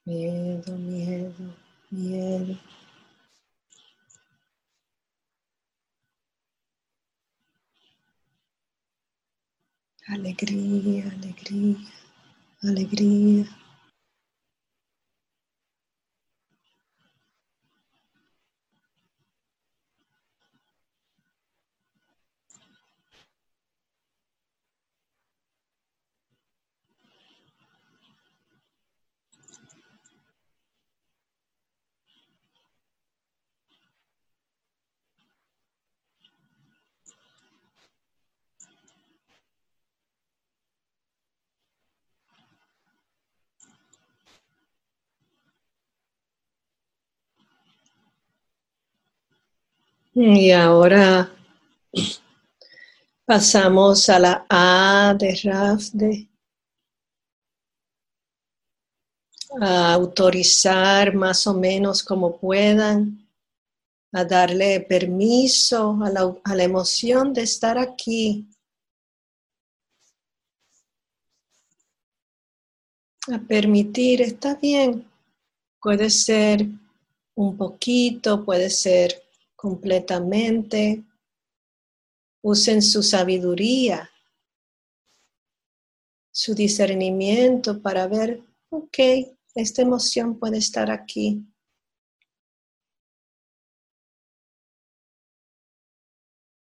Miedo, 0.05 0.77
miedo, 0.77 1.55
miedo. 1.91 2.59
Alegría, 10.07 11.11
alegría, 11.11 11.77
alegría. 12.63 13.64
Y 50.17 50.49
ahora 50.51 51.29
pasamos 53.25 54.07
a 54.07 54.17
la 54.17 54.45
A 54.49 55.13
de 55.19 55.37
Rafde. 55.43 56.29
A 59.59 59.91
autorizar 59.91 61.13
más 61.13 61.45
o 61.47 61.53
menos 61.53 62.01
como 62.01 62.39
puedan, 62.39 63.27
a 64.13 64.23
darle 64.23 64.79
permiso 64.79 65.99
a 66.01 66.09
la, 66.09 66.33
a 66.45 66.55
la 66.55 66.63
emoción 66.63 67.33
de 67.33 67.41
estar 67.41 67.77
aquí. 67.77 68.47
A 73.27 73.37
permitir, 73.37 74.21
está 74.21 74.55
bien, 74.55 75.11
puede 75.81 76.09
ser 76.09 76.65
un 77.35 77.57
poquito, 77.57 78.45
puede 78.45 78.69
ser 78.69 79.24
completamente. 79.65 81.03
Usen 82.43 82.83
su 82.83 83.01
sabiduría, 83.01 84.07
su 86.31 86.53
discernimiento 86.53 87.81
para 87.81 88.05
ver, 88.05 88.43
ok, 88.69 88.97
esta 89.55 89.81
emoción 89.81 90.37
puede 90.37 90.59
estar 90.59 90.91
aquí. 90.91 91.43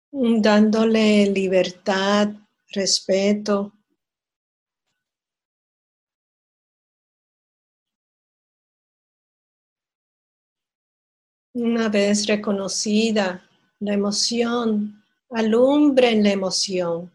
Dándole 0.09 1.25
libertad, 1.25 2.29
respeto. 2.71 3.76
Una 11.59 11.89
vez 11.89 12.27
reconocida 12.27 13.43
la 13.79 13.95
emoción, 13.95 15.03
alumbren 15.31 16.21
la 16.21 16.29
emoción 16.29 17.11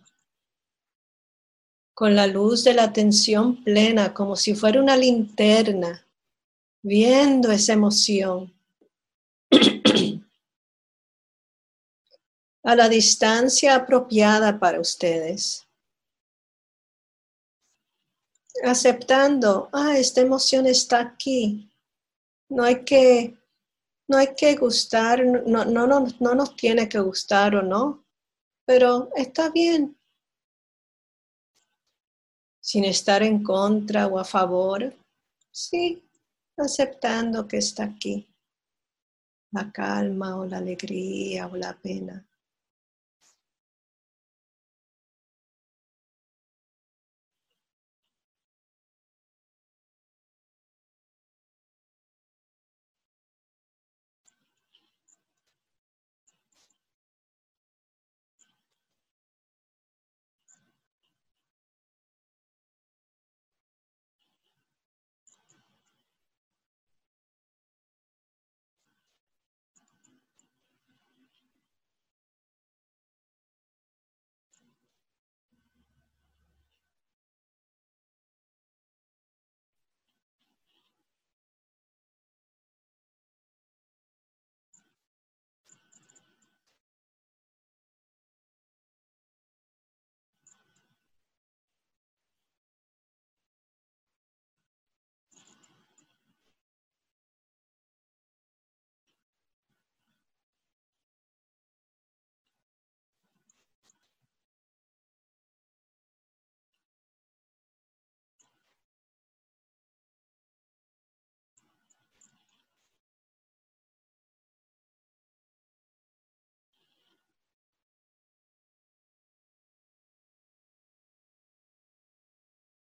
con 1.95 2.17
la 2.17 2.27
luz 2.27 2.65
de 2.65 2.75
la 2.75 2.83
atención 2.83 3.63
plena, 3.63 4.13
como 4.13 4.35
si 4.35 4.57
fuera 4.57 4.83
una 4.83 4.97
linterna, 4.97 6.05
viendo 6.83 7.53
esa 7.53 7.75
emoción. 7.75 8.53
a 12.65 12.75
la 12.75 12.89
distancia 12.89 13.77
apropiada 13.77 14.59
para 14.59 14.81
ustedes. 14.81 15.69
Aceptando, 18.65 19.69
ah, 19.73 19.97
esta 19.97 20.21
emoción 20.21 20.67
está 20.67 20.99
aquí. 20.99 21.71
No 22.49 22.65
hay 22.65 22.85
que 22.85 23.41
no 24.13 24.19
hay 24.19 24.35
que 24.35 24.57
gustar, 24.57 25.25
no, 25.25 25.65
no, 25.65 25.87
no, 25.87 26.07
no 26.21 26.35
nos 26.35 26.55
tiene 26.55 26.87
que 26.87 27.01
gustar 27.01 27.57
o 27.57 27.63
no, 27.63 28.05
pero 28.67 29.09
está 29.17 29.49
bien. 29.49 29.99
Sin 32.61 32.85
estar 32.85 33.23
en 33.23 33.43
contra 33.43 34.07
o 34.09 34.19
a 34.19 34.25
favor, 34.25 34.95
sí, 35.51 36.07
aceptando 36.59 37.49
que 37.49 37.57
está 37.57 37.85
aquí. 37.85 38.29
La 39.51 39.73
calma 39.73 40.37
o 40.37 40.45
la 40.45 40.59
alegría 40.59 41.47
o 41.47 41.57
la 41.57 41.73
pena. 41.73 42.23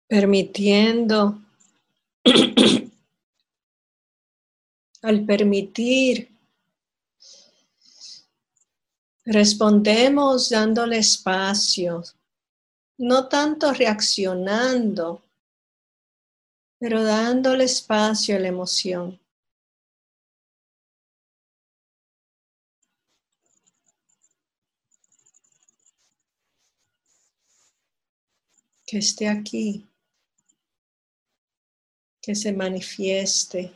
Permitiendo, 0.08 1.42
al 5.02 5.26
permitir, 5.26 6.30
respondemos 9.26 10.50
dándole 10.50 10.98
espacio, 10.98 12.04
no 12.98 13.28
tanto 13.28 13.74
reaccionando, 13.74 15.24
pero 16.80 17.04
dándole 17.04 17.63
espacio 17.63 18.36
a 18.36 18.39
la 18.39 18.50
emoción. 18.50 19.20
Que 28.86 28.98
esté 29.00 29.28
aquí 29.28 29.88
que 32.24 32.34
se 32.34 32.54
manifieste. 32.54 33.70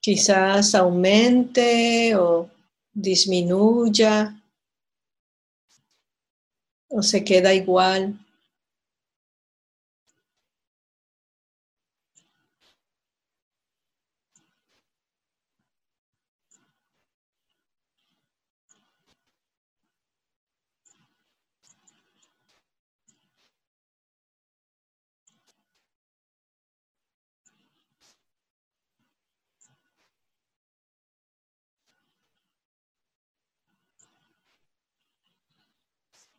Quizás 0.00 0.74
aumente 0.74 2.16
o 2.16 2.48
disminuya 2.94 4.34
o 6.88 7.02
se 7.02 7.22
queda 7.22 7.52
igual. 7.52 8.14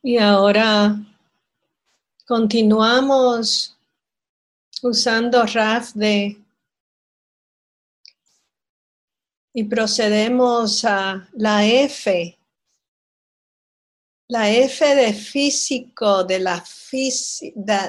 Y 0.08 0.20
ahora 0.20 1.04
continuamos 2.28 3.76
usando 4.84 5.44
RAFD 5.44 6.38
y 9.52 9.64
procedemos 9.64 10.86
a 10.86 11.28
la 11.34 11.66
F. 11.66 12.38
La 14.28 14.52
F 14.52 14.94
de 14.94 15.12
físico, 15.12 16.24
de 16.24 16.38
la, 16.38 16.64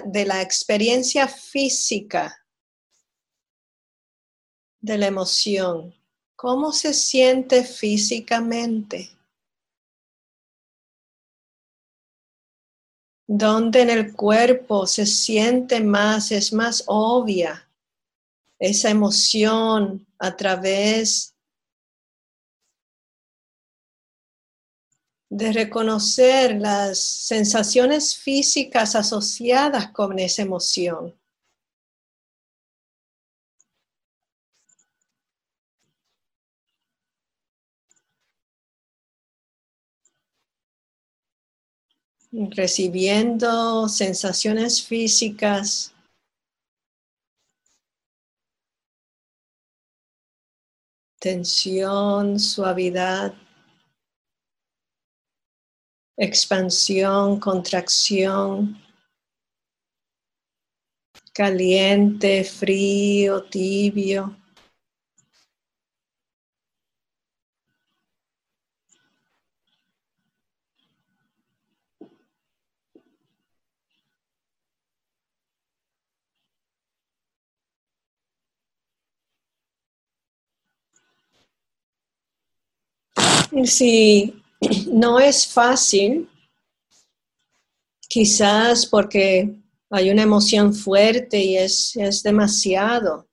de 0.06 0.24
la 0.24 0.40
experiencia 0.40 1.28
física 1.28 2.34
de 4.80 4.96
la 4.96 5.08
emoción. 5.08 5.94
¿Cómo 6.34 6.72
se 6.72 6.94
siente 6.94 7.62
físicamente? 7.62 9.15
Donde 13.26 13.82
en 13.82 13.90
el 13.90 14.12
cuerpo 14.14 14.86
se 14.86 15.06
siente 15.06 15.80
más, 15.80 16.30
es 16.30 16.52
más 16.52 16.84
obvia 16.86 17.68
esa 18.58 18.90
emoción 18.90 20.06
a 20.18 20.36
través 20.36 21.34
de 25.28 25.52
reconocer 25.52 26.56
las 26.60 26.98
sensaciones 26.98 28.16
físicas 28.16 28.94
asociadas 28.94 29.90
con 29.90 30.18
esa 30.18 30.42
emoción. 30.42 31.14
Recibiendo 42.38 43.88
sensaciones 43.88 44.86
físicas. 44.86 45.94
Tensión, 51.18 52.38
suavidad, 52.38 53.32
expansión, 56.18 57.40
contracción, 57.40 58.82
caliente, 61.32 62.44
frío, 62.44 63.44
tibio. 63.44 64.36
Si 83.64 84.42
no 84.90 85.18
es 85.18 85.46
fácil, 85.46 86.28
quizás 88.08 88.86
porque 88.86 89.54
hay 89.90 90.10
una 90.10 90.22
emoción 90.22 90.74
fuerte 90.74 91.38
y 91.38 91.56
es, 91.56 91.96
es 91.96 92.22
demasiado. 92.22 93.28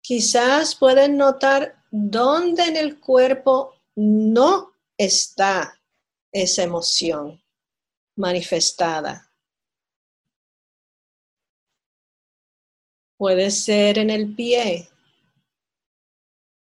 Quizás 0.00 0.74
pueden 0.74 1.16
notar 1.16 1.82
dónde 1.90 2.64
en 2.64 2.76
el 2.76 3.00
cuerpo 3.00 3.74
no 3.96 4.74
está 4.98 5.80
esa 6.30 6.62
emoción 6.62 7.42
manifestada. 8.16 9.30
Puede 13.16 13.50
ser 13.50 13.98
en 13.98 14.10
el 14.10 14.34
pie, 14.34 14.90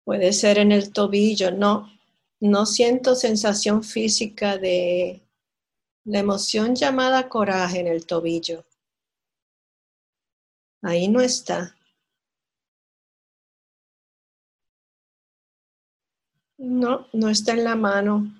Puede 0.06 0.32
ser 0.32 0.58
en 0.58 0.70
el 0.70 0.92
tobillo, 0.92 1.50
no, 1.50 1.90
no 2.38 2.64
siento 2.64 3.16
sensación 3.16 3.82
física 3.82 4.56
de 4.56 5.20
la 6.04 6.20
emoción 6.20 6.76
llamada 6.76 7.28
coraje 7.28 7.80
en 7.80 7.88
el 7.88 8.06
tobillo. 8.06 8.64
Ahí 10.80 11.08
no 11.08 11.20
está. 11.20 11.74
No, 16.58 17.08
no 17.12 17.28
está 17.28 17.54
en 17.54 17.64
la 17.64 17.74
mano. 17.74 18.32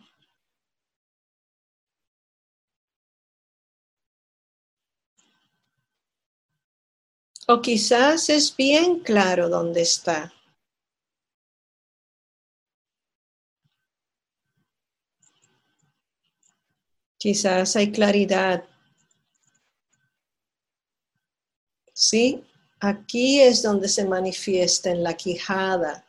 O 7.48 7.60
quizás 7.60 8.28
es 8.28 8.56
bien 8.56 9.00
claro 9.00 9.48
dónde 9.48 9.82
está. 9.82 10.32
Quizás 17.26 17.74
hay 17.74 17.90
claridad. 17.90 18.62
Sí, 21.92 22.44
aquí 22.78 23.40
es 23.40 23.64
donde 23.64 23.88
se 23.88 24.04
manifiesta 24.04 24.92
en 24.92 25.02
la 25.02 25.14
quijada. 25.14 26.04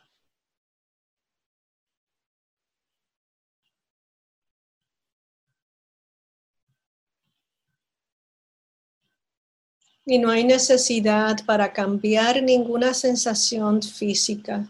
Y 10.06 10.20
no 10.20 10.30
hay 10.30 10.44
necesidad 10.44 11.44
para 11.44 11.72
cambiar 11.72 12.44
ninguna 12.44 12.94
sensación 12.94 13.82
física. 13.82 14.68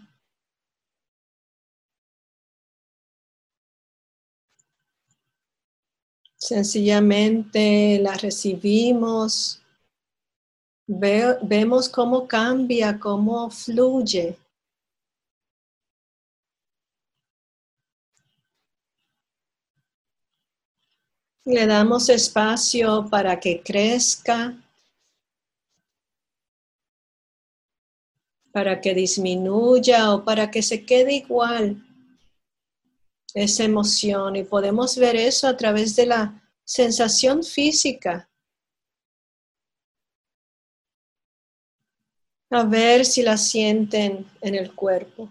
Sencillamente 6.49 7.99
la 8.01 8.15
recibimos, 8.15 9.63
vemos 10.87 11.91
cómo 11.91 12.27
cambia, 12.27 12.99
cómo 12.99 13.51
fluye. 13.51 14.35
Le 21.45 21.67
damos 21.67 22.09
espacio 22.09 23.07
para 23.11 23.39
que 23.39 23.63
crezca, 23.63 24.57
para 28.51 28.81
que 28.81 28.95
disminuya 28.95 30.15
o 30.15 30.25
para 30.25 30.51
que 30.51 30.63
se 30.63 30.87
quede 30.87 31.13
igual 31.13 31.88
esa 33.35 33.65
emoción 33.65 34.37
y 34.37 34.45
podemos 34.45 34.97
ver 34.97 35.17
eso 35.17 35.49
a 35.49 35.57
través 35.57 35.97
de 35.97 36.07
la 36.07 36.43
sensación 36.65 37.43
física. 37.43 38.29
A 42.51 42.65
ver 42.65 43.05
si 43.05 43.23
la 43.23 43.37
sienten 43.37 44.27
en 44.41 44.55
el 44.55 44.75
cuerpo. 44.75 45.31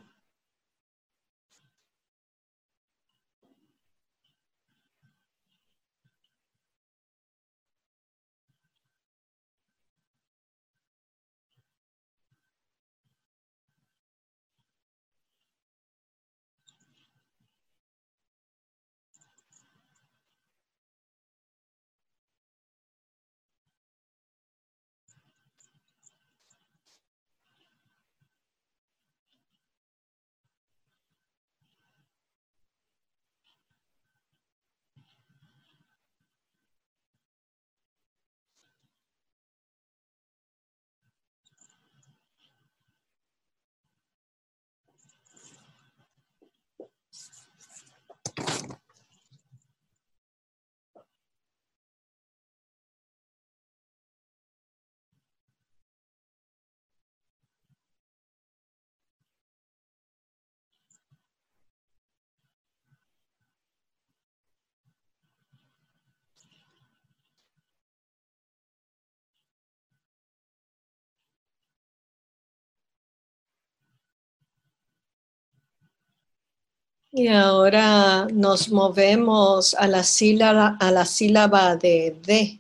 Y 77.12 77.28
ahora 77.30 78.28
nos 78.28 78.70
movemos 78.70 79.74
a 79.74 79.88
la 79.88 80.04
sílaba, 80.04 80.78
a 80.80 80.92
la 80.92 81.06
sílaba 81.06 81.76
de 81.76 82.18
D, 82.22 82.60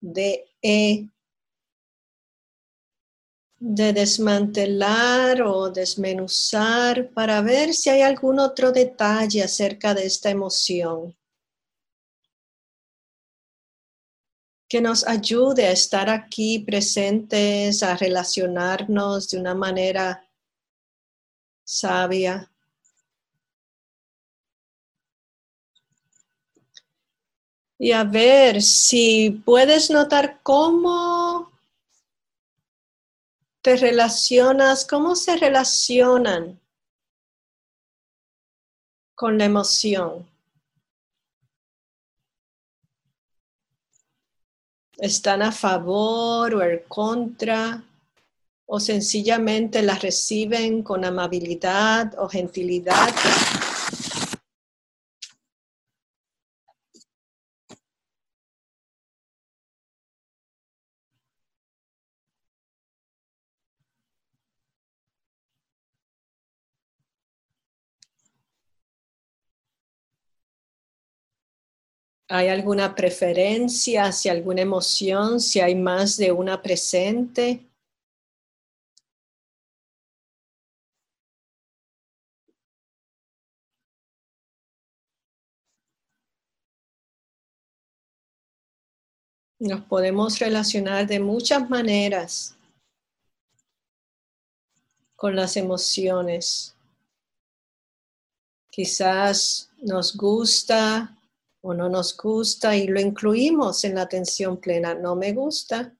de 0.00 0.44
E, 0.62 1.08
de 3.60 3.92
desmantelar 3.92 5.42
o 5.42 5.70
desmenuzar 5.70 7.10
para 7.10 7.40
ver 7.42 7.74
si 7.74 7.90
hay 7.90 8.02
algún 8.02 8.38
otro 8.38 8.70
detalle 8.70 9.42
acerca 9.42 9.92
de 9.94 10.06
esta 10.06 10.30
emoción. 10.30 11.14
que 14.68 14.82
nos 14.82 15.06
ayude 15.06 15.66
a 15.66 15.72
estar 15.72 16.10
aquí 16.10 16.58
presentes, 16.58 17.82
a 17.82 17.96
relacionarnos 17.96 19.30
de 19.30 19.38
una 19.38 19.54
manera 19.54 20.28
sabia. 21.64 22.52
Y 27.78 27.92
a 27.92 28.02
ver 28.02 28.60
si 28.60 29.30
puedes 29.44 29.88
notar 29.90 30.40
cómo 30.42 31.52
te 33.62 33.76
relacionas, 33.76 34.84
cómo 34.84 35.14
se 35.14 35.36
relacionan 35.36 36.58
con 39.14 39.38
la 39.38 39.44
emoción. 39.44 40.26
¿Están 44.96 45.42
a 45.42 45.52
favor 45.52 46.54
o 46.56 46.62
en 46.62 46.80
contra? 46.88 47.84
¿O 48.66 48.80
sencillamente 48.80 49.82
las 49.82 50.02
reciben 50.02 50.82
con 50.82 51.04
amabilidad 51.04 52.14
o 52.18 52.28
gentilidad? 52.28 53.14
¿Hay 72.30 72.48
alguna 72.48 72.94
preferencia 72.94 74.04
hacia 74.04 74.32
alguna 74.32 74.60
emoción? 74.60 75.40
Si 75.40 75.60
hay 75.60 75.74
más 75.74 76.18
de 76.18 76.30
una 76.30 76.60
presente. 76.60 77.66
Nos 89.58 89.80
podemos 89.86 90.38
relacionar 90.38 91.06
de 91.06 91.18
muchas 91.20 91.68
maneras 91.70 92.54
con 95.16 95.34
las 95.34 95.56
emociones. 95.56 96.76
Quizás 98.70 99.70
nos 99.82 100.14
gusta 100.14 101.17
o 101.62 101.74
no 101.74 101.88
nos 101.88 102.16
gusta 102.16 102.76
y 102.76 102.86
lo 102.86 103.00
incluimos 103.00 103.84
en 103.84 103.94
la 103.96 104.02
atención 104.02 104.58
plena. 104.58 104.94
No 104.94 105.16
me 105.16 105.32
gusta. 105.32 105.94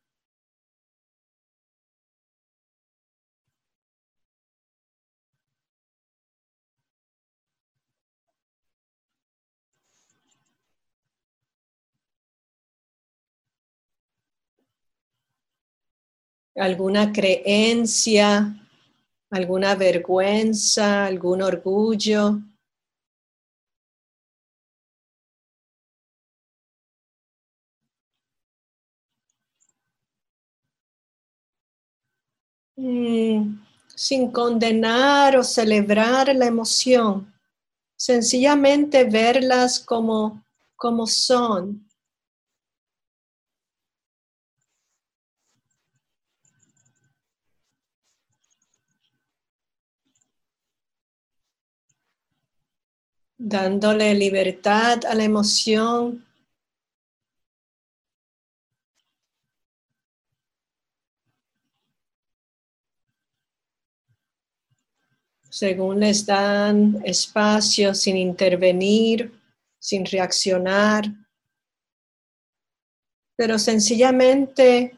alguna 16.59 17.13
creencia, 17.13 18.55
alguna 19.31 19.75
vergüenza, 19.75 21.07
algún 21.07 21.43
orgullo. 21.43 22.41
Mm, 32.79 33.59
sin 33.97 34.31
condenar 34.31 35.37
o 35.37 35.43
celebrar 35.43 36.33
la 36.35 36.47
emoción, 36.47 37.35
sencillamente 37.97 39.03
verlas 39.03 39.81
como, 39.81 40.45
como 40.77 41.07
son. 41.07 41.85
dándole 53.41 54.15
libertad 54.15 55.05
a 55.07 55.15
la 55.15 55.23
emoción 55.23 56.28
según 65.49 66.01
les 66.01 66.27
dan 66.27 67.01
espacio 67.05 67.95
sin 67.95 68.17
intervenir, 68.17 69.33
sin 69.79 70.05
reaccionar, 70.05 71.05
pero 73.37 73.59
sencillamente 73.59 74.97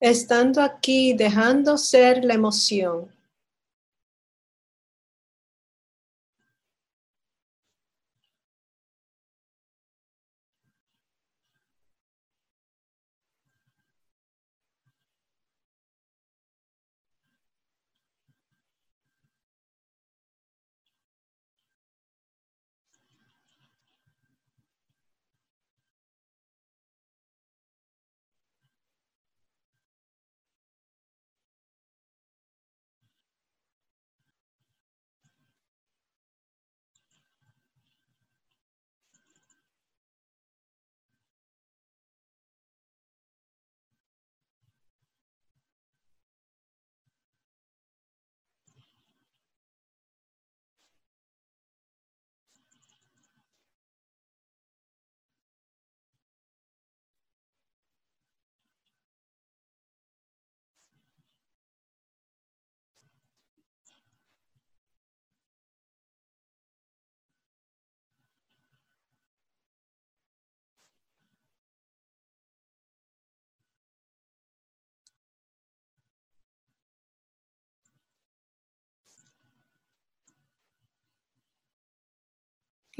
estando 0.00 0.60
aquí, 0.60 1.12
dejando 1.12 1.78
ser 1.78 2.24
la 2.24 2.34
emoción. 2.34 3.17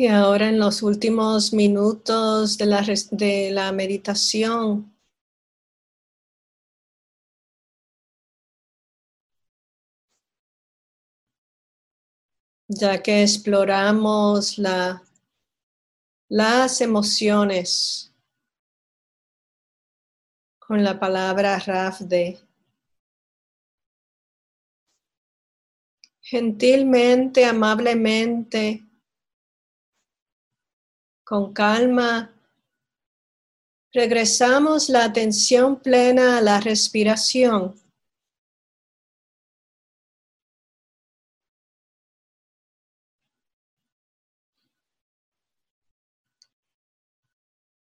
Y 0.00 0.06
ahora 0.06 0.48
en 0.48 0.60
los 0.60 0.84
últimos 0.84 1.52
minutos 1.52 2.56
de 2.56 2.66
la, 2.66 2.86
de 3.10 3.50
la 3.50 3.72
meditación, 3.72 4.94
ya 12.68 13.02
que 13.02 13.22
exploramos 13.22 14.56
la, 14.56 15.02
las 16.28 16.80
emociones 16.80 18.14
con 20.60 20.84
la 20.84 21.00
palabra 21.00 21.58
Rafde. 21.58 22.38
Gentilmente, 26.20 27.44
amablemente, 27.44 28.87
con 31.28 31.52
calma, 31.52 32.34
regresamos 33.92 34.88
la 34.88 35.04
atención 35.04 35.78
plena 35.78 36.38
a 36.38 36.40
la 36.40 36.58
respiración. 36.58 37.74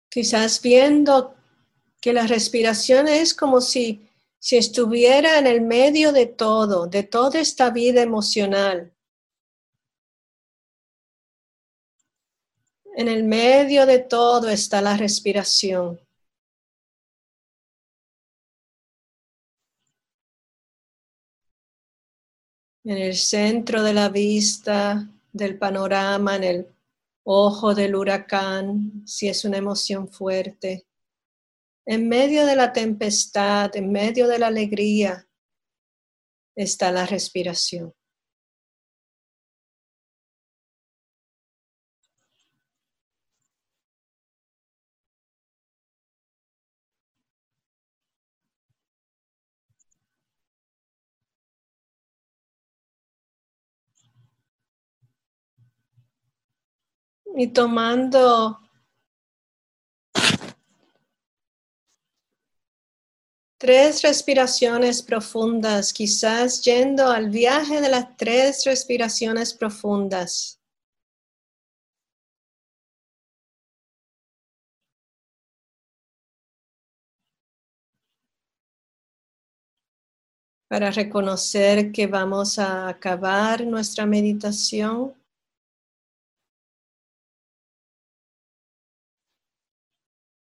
Quizás 0.09 0.62
viendo 0.62 1.34
que 2.01 2.14
la 2.14 2.26
respiración 2.26 3.07
es 3.07 3.34
como 3.34 3.61
si, 3.61 4.09
si 4.39 4.57
estuviera 4.57 5.39
en 5.39 5.47
el 5.47 5.61
medio 5.61 6.12
de 6.12 6.24
todo, 6.24 6.87
de 6.87 7.03
toda 7.03 7.39
esta 7.41 7.68
vida 7.68 8.01
emocional. 8.01 8.95
En 12.97 13.09
el 13.09 13.24
medio 13.24 13.84
de 13.84 13.99
todo 13.99 14.49
está 14.49 14.80
la 14.80 14.97
respiración. 14.97 16.01
En 22.84 22.97
el 22.97 23.14
centro 23.14 23.82
de 23.82 23.92
la 23.92 24.09
vista, 24.09 25.11
del 25.30 25.59
panorama, 25.59 26.36
en 26.36 26.44
el 26.44 26.74
ojo 27.24 27.74
del 27.74 27.97
huracán, 27.97 29.07
si 29.07 29.28
es 29.28 29.44
una 29.44 29.59
emoción 29.59 30.09
fuerte. 30.09 30.86
En 31.84 32.09
medio 32.09 32.47
de 32.47 32.57
la 32.57 32.72
tempestad, 32.72 33.76
en 33.76 33.92
medio 33.92 34.26
de 34.26 34.38
la 34.38 34.47
alegría, 34.47 35.28
está 36.55 36.90
la 36.92 37.05
respiración. 37.05 37.92
Y 57.37 57.49
tomando 57.49 58.59
tres 63.59 64.03
respiraciones 64.03 65.03
profundas, 65.03 65.93
quizás 65.93 66.62
yendo 66.62 67.11
al 67.11 67.28
viaje 67.28 67.82
de 67.82 67.91
las 67.91 68.16
tres 68.16 68.64
respiraciones 68.64 69.53
profundas. 69.53 70.61
para 80.68 80.91
reconocer 80.91 81.93
que 81.93 82.09
vamos 82.09 82.59
a 82.59 82.89
acabar 82.89 83.64
nuestra 83.64 84.05
meditación 84.05 85.14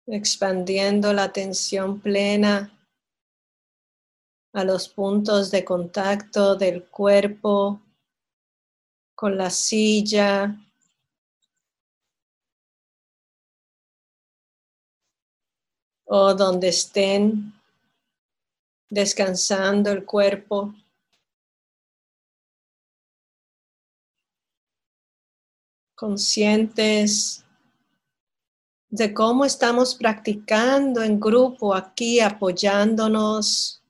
expandiendo 0.07 1.13
la 1.13 1.25
atención 1.25 2.01
plena 2.01 2.71
a 4.53 4.65
los 4.65 4.89
puntos 4.89 5.51
de 5.51 5.65
contacto 5.65 6.57
del 6.57 6.85
cuerpo 6.85 7.81
con 9.15 9.39
la 9.39 9.51
silla, 9.51 10.57
o 16.15 16.35
donde 16.35 16.69
estén 16.69 17.55
descansando 18.91 19.91
el 19.91 20.05
cuerpo. 20.05 20.75
Conscientes 25.95 27.43
de 28.93 29.15
cómo 29.15 29.47
estamos 29.47 29.95
practicando 29.95 31.03
en 31.03 31.19
grupo 31.19 31.75
aquí, 31.75 32.21
apoyándonos. 32.21 33.83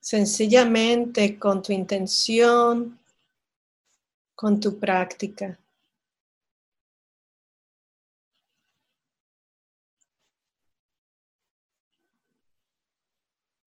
Sencillamente 0.00 1.38
con 1.38 1.62
tu 1.62 1.72
intención, 1.72 3.00
con 4.34 4.60
tu 4.60 4.78
práctica. 4.78 5.58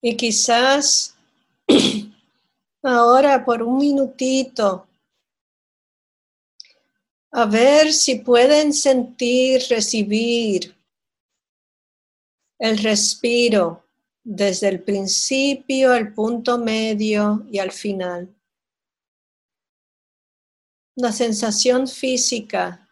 Y 0.00 0.16
quizás 0.16 1.16
ahora 2.88 3.44
por 3.44 3.62
un 3.62 3.78
minutito 3.78 4.88
a 7.30 7.44
ver 7.44 7.92
si 7.92 8.16
pueden 8.16 8.72
sentir, 8.72 9.62
recibir 9.68 10.74
el 12.58 12.78
respiro 12.78 13.84
desde 14.24 14.68
el 14.68 14.82
principio, 14.82 15.94
el 15.94 16.12
punto 16.12 16.58
medio 16.58 17.46
y 17.50 17.58
al 17.58 17.70
final. 17.70 18.34
La 20.96 21.12
sensación 21.12 21.86
física 21.86 22.88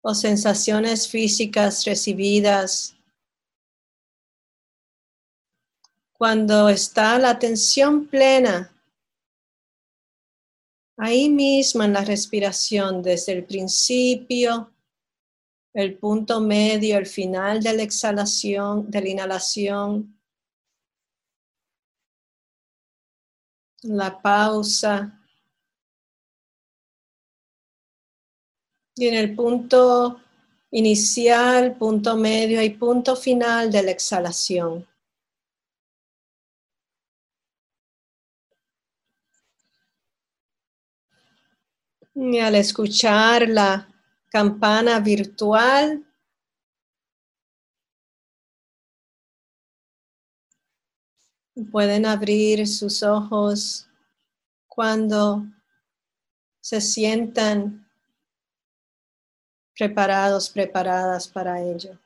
o 0.00 0.14
sensaciones 0.14 1.08
físicas 1.08 1.84
recibidas 1.84 2.97
cuando 6.18 6.68
está 6.68 7.16
la 7.16 7.30
atención 7.30 8.08
plena, 8.08 8.74
ahí 10.96 11.30
mismo 11.30 11.84
en 11.84 11.92
la 11.92 12.04
respiración, 12.04 13.02
desde 13.02 13.32
el 13.34 13.44
principio, 13.44 14.72
el 15.72 15.96
punto 15.96 16.40
medio, 16.40 16.98
el 16.98 17.06
final 17.06 17.62
de 17.62 17.72
la 17.72 17.84
exhalación, 17.84 18.90
de 18.90 19.00
la 19.00 19.08
inhalación, 19.08 20.18
la 23.82 24.20
pausa. 24.20 25.14
Y 28.96 29.06
en 29.06 29.14
el 29.14 29.36
punto 29.36 30.20
inicial, 30.72 31.76
punto 31.76 32.16
medio 32.16 32.60
y 32.60 32.70
punto 32.70 33.14
final 33.14 33.70
de 33.70 33.84
la 33.84 33.92
exhalación. 33.92 34.84
Al 42.20 42.56
escuchar 42.56 43.48
la 43.48 43.88
campana 44.28 44.98
virtual, 44.98 46.04
pueden 51.70 52.06
abrir 52.06 52.66
sus 52.66 53.04
ojos 53.04 53.88
cuando 54.66 55.44
se 56.60 56.80
sientan 56.80 57.88
preparados, 59.76 60.50
preparadas 60.50 61.28
para 61.28 61.62
ello. 61.62 61.96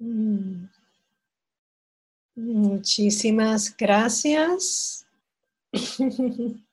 Mm. 0.00 0.68
Muchísimas 2.36 3.74
gracias. 3.76 5.06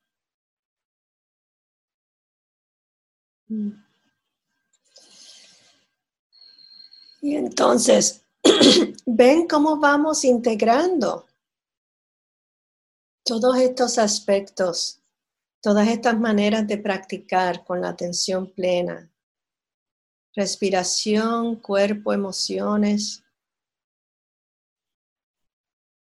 Y 7.26 7.36
entonces, 7.38 8.24
ven 9.08 9.48
cómo 9.48 9.80
vamos 9.80 10.24
integrando 10.24 11.26
todos 13.26 13.58
estos 13.58 13.98
aspectos, 13.98 15.02
todas 15.60 15.88
estas 15.88 16.20
maneras 16.20 16.68
de 16.68 16.78
practicar 16.78 17.66
con 17.66 17.82
la 17.82 17.90
atención 17.90 18.54
plena. 18.54 19.12
Respiración, 20.36 21.56
cuerpo, 21.56 22.14
emociones. 22.14 23.24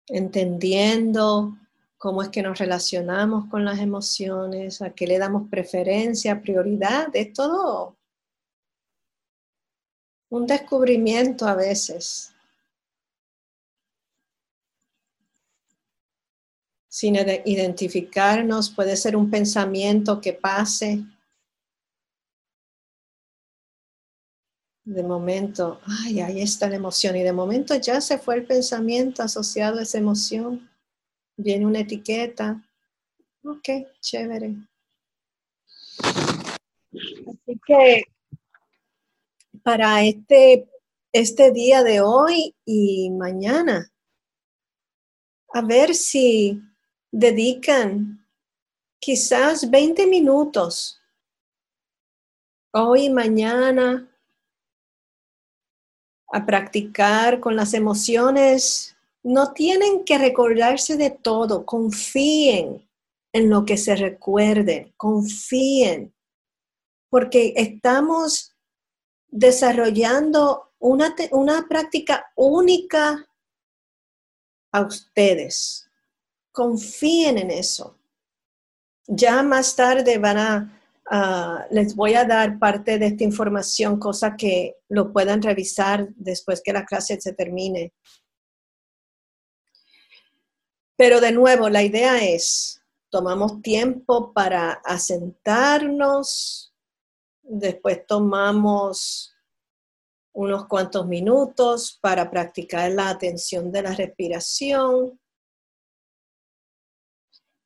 Entendiendo 0.08 1.56
cómo 1.96 2.20
es 2.20 2.28
que 2.28 2.42
nos 2.42 2.58
relacionamos 2.58 3.48
con 3.48 3.64
las 3.64 3.78
emociones, 3.78 4.82
a 4.82 4.90
qué 4.90 5.06
le 5.06 5.18
damos 5.18 5.48
preferencia, 5.48 6.42
prioridad, 6.42 7.08
es 7.14 7.32
todo 7.32 7.95
un 10.30 10.46
descubrimiento 10.46 11.46
a 11.46 11.54
veces. 11.54 12.32
Sin 16.88 17.16
identificarnos, 17.16 18.70
puede 18.70 18.96
ser 18.96 19.16
un 19.16 19.30
pensamiento 19.30 20.20
que 20.20 20.32
pase. 20.32 21.04
De 24.84 25.02
momento, 25.02 25.80
ay, 25.84 26.20
ahí 26.20 26.40
está 26.40 26.68
la 26.68 26.76
emoción. 26.76 27.16
Y 27.16 27.22
de 27.22 27.32
momento 27.32 27.74
ya 27.74 28.00
se 28.00 28.18
fue 28.18 28.36
el 28.36 28.46
pensamiento 28.46 29.22
asociado 29.22 29.78
a 29.78 29.82
esa 29.82 29.98
emoción. 29.98 30.70
Viene 31.36 31.66
una 31.66 31.80
etiqueta. 31.80 32.62
Ok, 33.44 33.68
chévere. 34.00 34.54
Así 35.98 37.60
que 37.66 38.15
para 39.66 40.04
este, 40.04 40.70
este 41.12 41.50
día 41.50 41.82
de 41.82 42.00
hoy 42.00 42.54
y 42.64 43.10
mañana, 43.10 43.92
a 45.52 45.60
ver 45.60 45.92
si 45.92 46.62
dedican 47.10 48.24
quizás 49.00 49.68
20 49.68 50.06
minutos 50.06 51.02
hoy 52.70 53.06
y 53.06 53.10
mañana 53.10 54.08
a 56.28 56.46
practicar 56.46 57.40
con 57.40 57.56
las 57.56 57.74
emociones. 57.74 58.96
No 59.24 59.52
tienen 59.52 60.04
que 60.04 60.16
recordarse 60.16 60.96
de 60.96 61.10
todo, 61.10 61.66
confíen 61.66 62.88
en 63.32 63.50
lo 63.50 63.64
que 63.64 63.76
se 63.76 63.96
recuerden, 63.96 64.94
confíen, 64.96 66.14
porque 67.10 67.52
estamos 67.56 68.55
desarrollando 69.28 70.72
una, 70.78 71.14
una 71.32 71.66
práctica 71.68 72.32
única 72.36 73.26
a 74.72 74.80
ustedes. 74.82 75.90
Confíen 76.52 77.38
en 77.38 77.50
eso. 77.50 77.98
Ya 79.06 79.42
más 79.42 79.76
tarde 79.76 80.18
van 80.18 80.38
a, 80.38 81.66
les 81.70 81.94
voy 81.94 82.14
a 82.14 82.24
dar 82.24 82.58
parte 82.58 82.98
de 82.98 83.06
esta 83.06 83.24
información, 83.24 83.98
cosa 83.98 84.36
que 84.36 84.76
lo 84.88 85.12
puedan 85.12 85.42
revisar 85.42 86.08
después 86.16 86.60
que 86.62 86.72
la 86.72 86.84
clase 86.84 87.20
se 87.20 87.32
termine. 87.32 87.92
Pero 90.96 91.20
de 91.20 91.32
nuevo, 91.32 91.68
la 91.68 91.82
idea 91.82 92.24
es, 92.24 92.82
tomamos 93.10 93.60
tiempo 93.62 94.32
para 94.32 94.72
asentarnos, 94.84 96.74
después 97.48 98.06
tomamos 98.06 99.34
unos 100.32 100.66
cuantos 100.66 101.06
minutos 101.06 101.98
para 102.00 102.30
practicar 102.30 102.90
la 102.92 103.08
atención 103.08 103.72
de 103.72 103.82
la 103.82 103.94
respiración. 103.94 105.18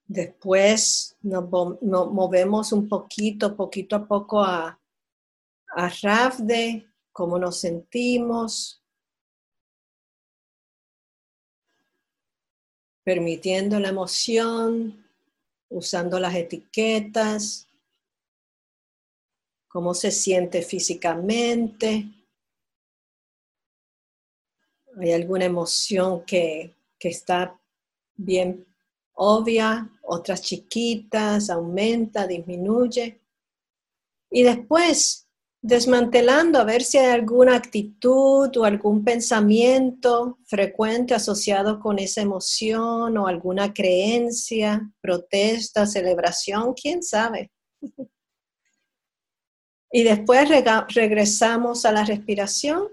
Después 0.06 1.16
nos, 1.20 1.48
movemos 1.80 2.72
un 2.72 2.88
poquito, 2.88 3.56
poquito 3.56 3.96
a 3.96 4.06
poco 4.06 4.42
a, 4.42 4.80
a 5.68 5.88
Rafde, 6.02 6.86
cómo 7.12 7.38
nos 7.38 7.58
sentimos, 7.58 8.80
permitiendo 13.02 13.80
la 13.80 13.88
emoción, 13.88 15.04
usando 15.68 16.20
las 16.20 16.34
etiquetas, 16.34 17.69
cómo 19.70 19.94
se 19.94 20.10
siente 20.10 20.62
físicamente. 20.62 22.04
¿Hay 25.00 25.12
alguna 25.12 25.44
emoción 25.46 26.24
que, 26.26 26.74
que 26.98 27.08
está 27.08 27.58
bien 28.16 28.66
obvia, 29.22 29.90
otras 30.02 30.40
chiquitas, 30.40 31.50
aumenta, 31.50 32.26
disminuye. 32.26 33.20
Y 34.30 34.42
después, 34.42 35.28
desmantelando 35.60 36.58
a 36.58 36.64
ver 36.64 36.82
si 36.82 36.96
hay 36.96 37.10
alguna 37.10 37.54
actitud 37.54 38.56
o 38.56 38.64
algún 38.64 39.04
pensamiento 39.04 40.38
frecuente 40.46 41.14
asociado 41.14 41.80
con 41.80 41.98
esa 41.98 42.22
emoción 42.22 43.18
o 43.18 43.26
alguna 43.26 43.74
creencia, 43.74 44.90
protesta, 45.02 45.86
celebración, 45.86 46.72
quién 46.72 47.02
sabe. 47.02 47.50
Y 49.92 50.04
después 50.04 50.48
regresamos 50.48 51.84
a 51.84 51.92
la 51.92 52.04
respiración 52.04 52.88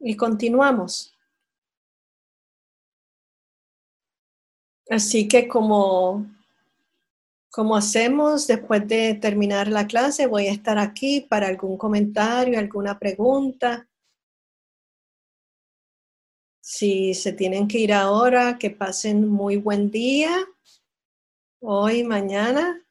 y 0.00 0.16
continuamos. 0.16 1.14
Así 4.88 5.28
que 5.28 5.46
como, 5.46 6.26
como 7.48 7.76
hacemos 7.76 8.48
después 8.48 8.88
de 8.88 9.14
terminar 9.14 9.68
la 9.68 9.86
clase, 9.86 10.26
voy 10.26 10.48
a 10.48 10.52
estar 10.52 10.78
aquí 10.78 11.20
para 11.20 11.46
algún 11.46 11.78
comentario, 11.78 12.58
alguna 12.58 12.98
pregunta. 12.98 13.88
Si 16.60 17.14
se 17.14 17.32
tienen 17.32 17.68
que 17.68 17.78
ir 17.78 17.92
ahora, 17.92 18.58
que 18.58 18.70
pasen 18.70 19.28
muy 19.28 19.56
buen 19.56 19.92
día, 19.92 20.44
hoy, 21.60 22.02
mañana, 22.02 22.84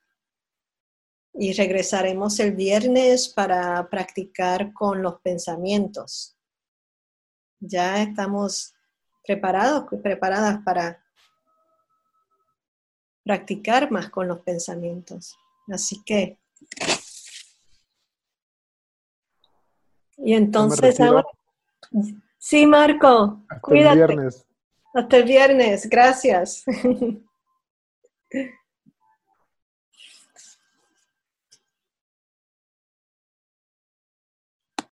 y 1.34 1.53
regresaremos 1.53 2.39
el 2.39 2.53
viernes 2.53 3.30
para 3.30 3.88
practicar 3.89 4.73
con 4.73 5.01
los 5.01 5.21
pensamientos. 5.21 6.38
Ya 7.59 8.01
estamos 8.01 8.73
preparados, 9.23 9.86
preparadas 10.01 10.59
para 10.63 11.03
practicar 13.23 13.91
más 13.91 14.09
con 14.09 14.27
los 14.27 14.39
pensamientos. 14.41 15.38
Así 15.71 16.01
que... 16.05 16.39
Y 20.17 20.34
entonces 20.34 20.99
ahora... 20.99 21.25
Sí, 22.38 22.65
Marco, 22.65 23.43
Hasta 23.49 23.61
cuídate. 23.61 23.99
El 23.99 24.07
viernes. 24.07 24.45
Hasta 24.93 25.17
el 25.17 25.23
viernes, 25.23 25.89
gracias. 25.89 26.63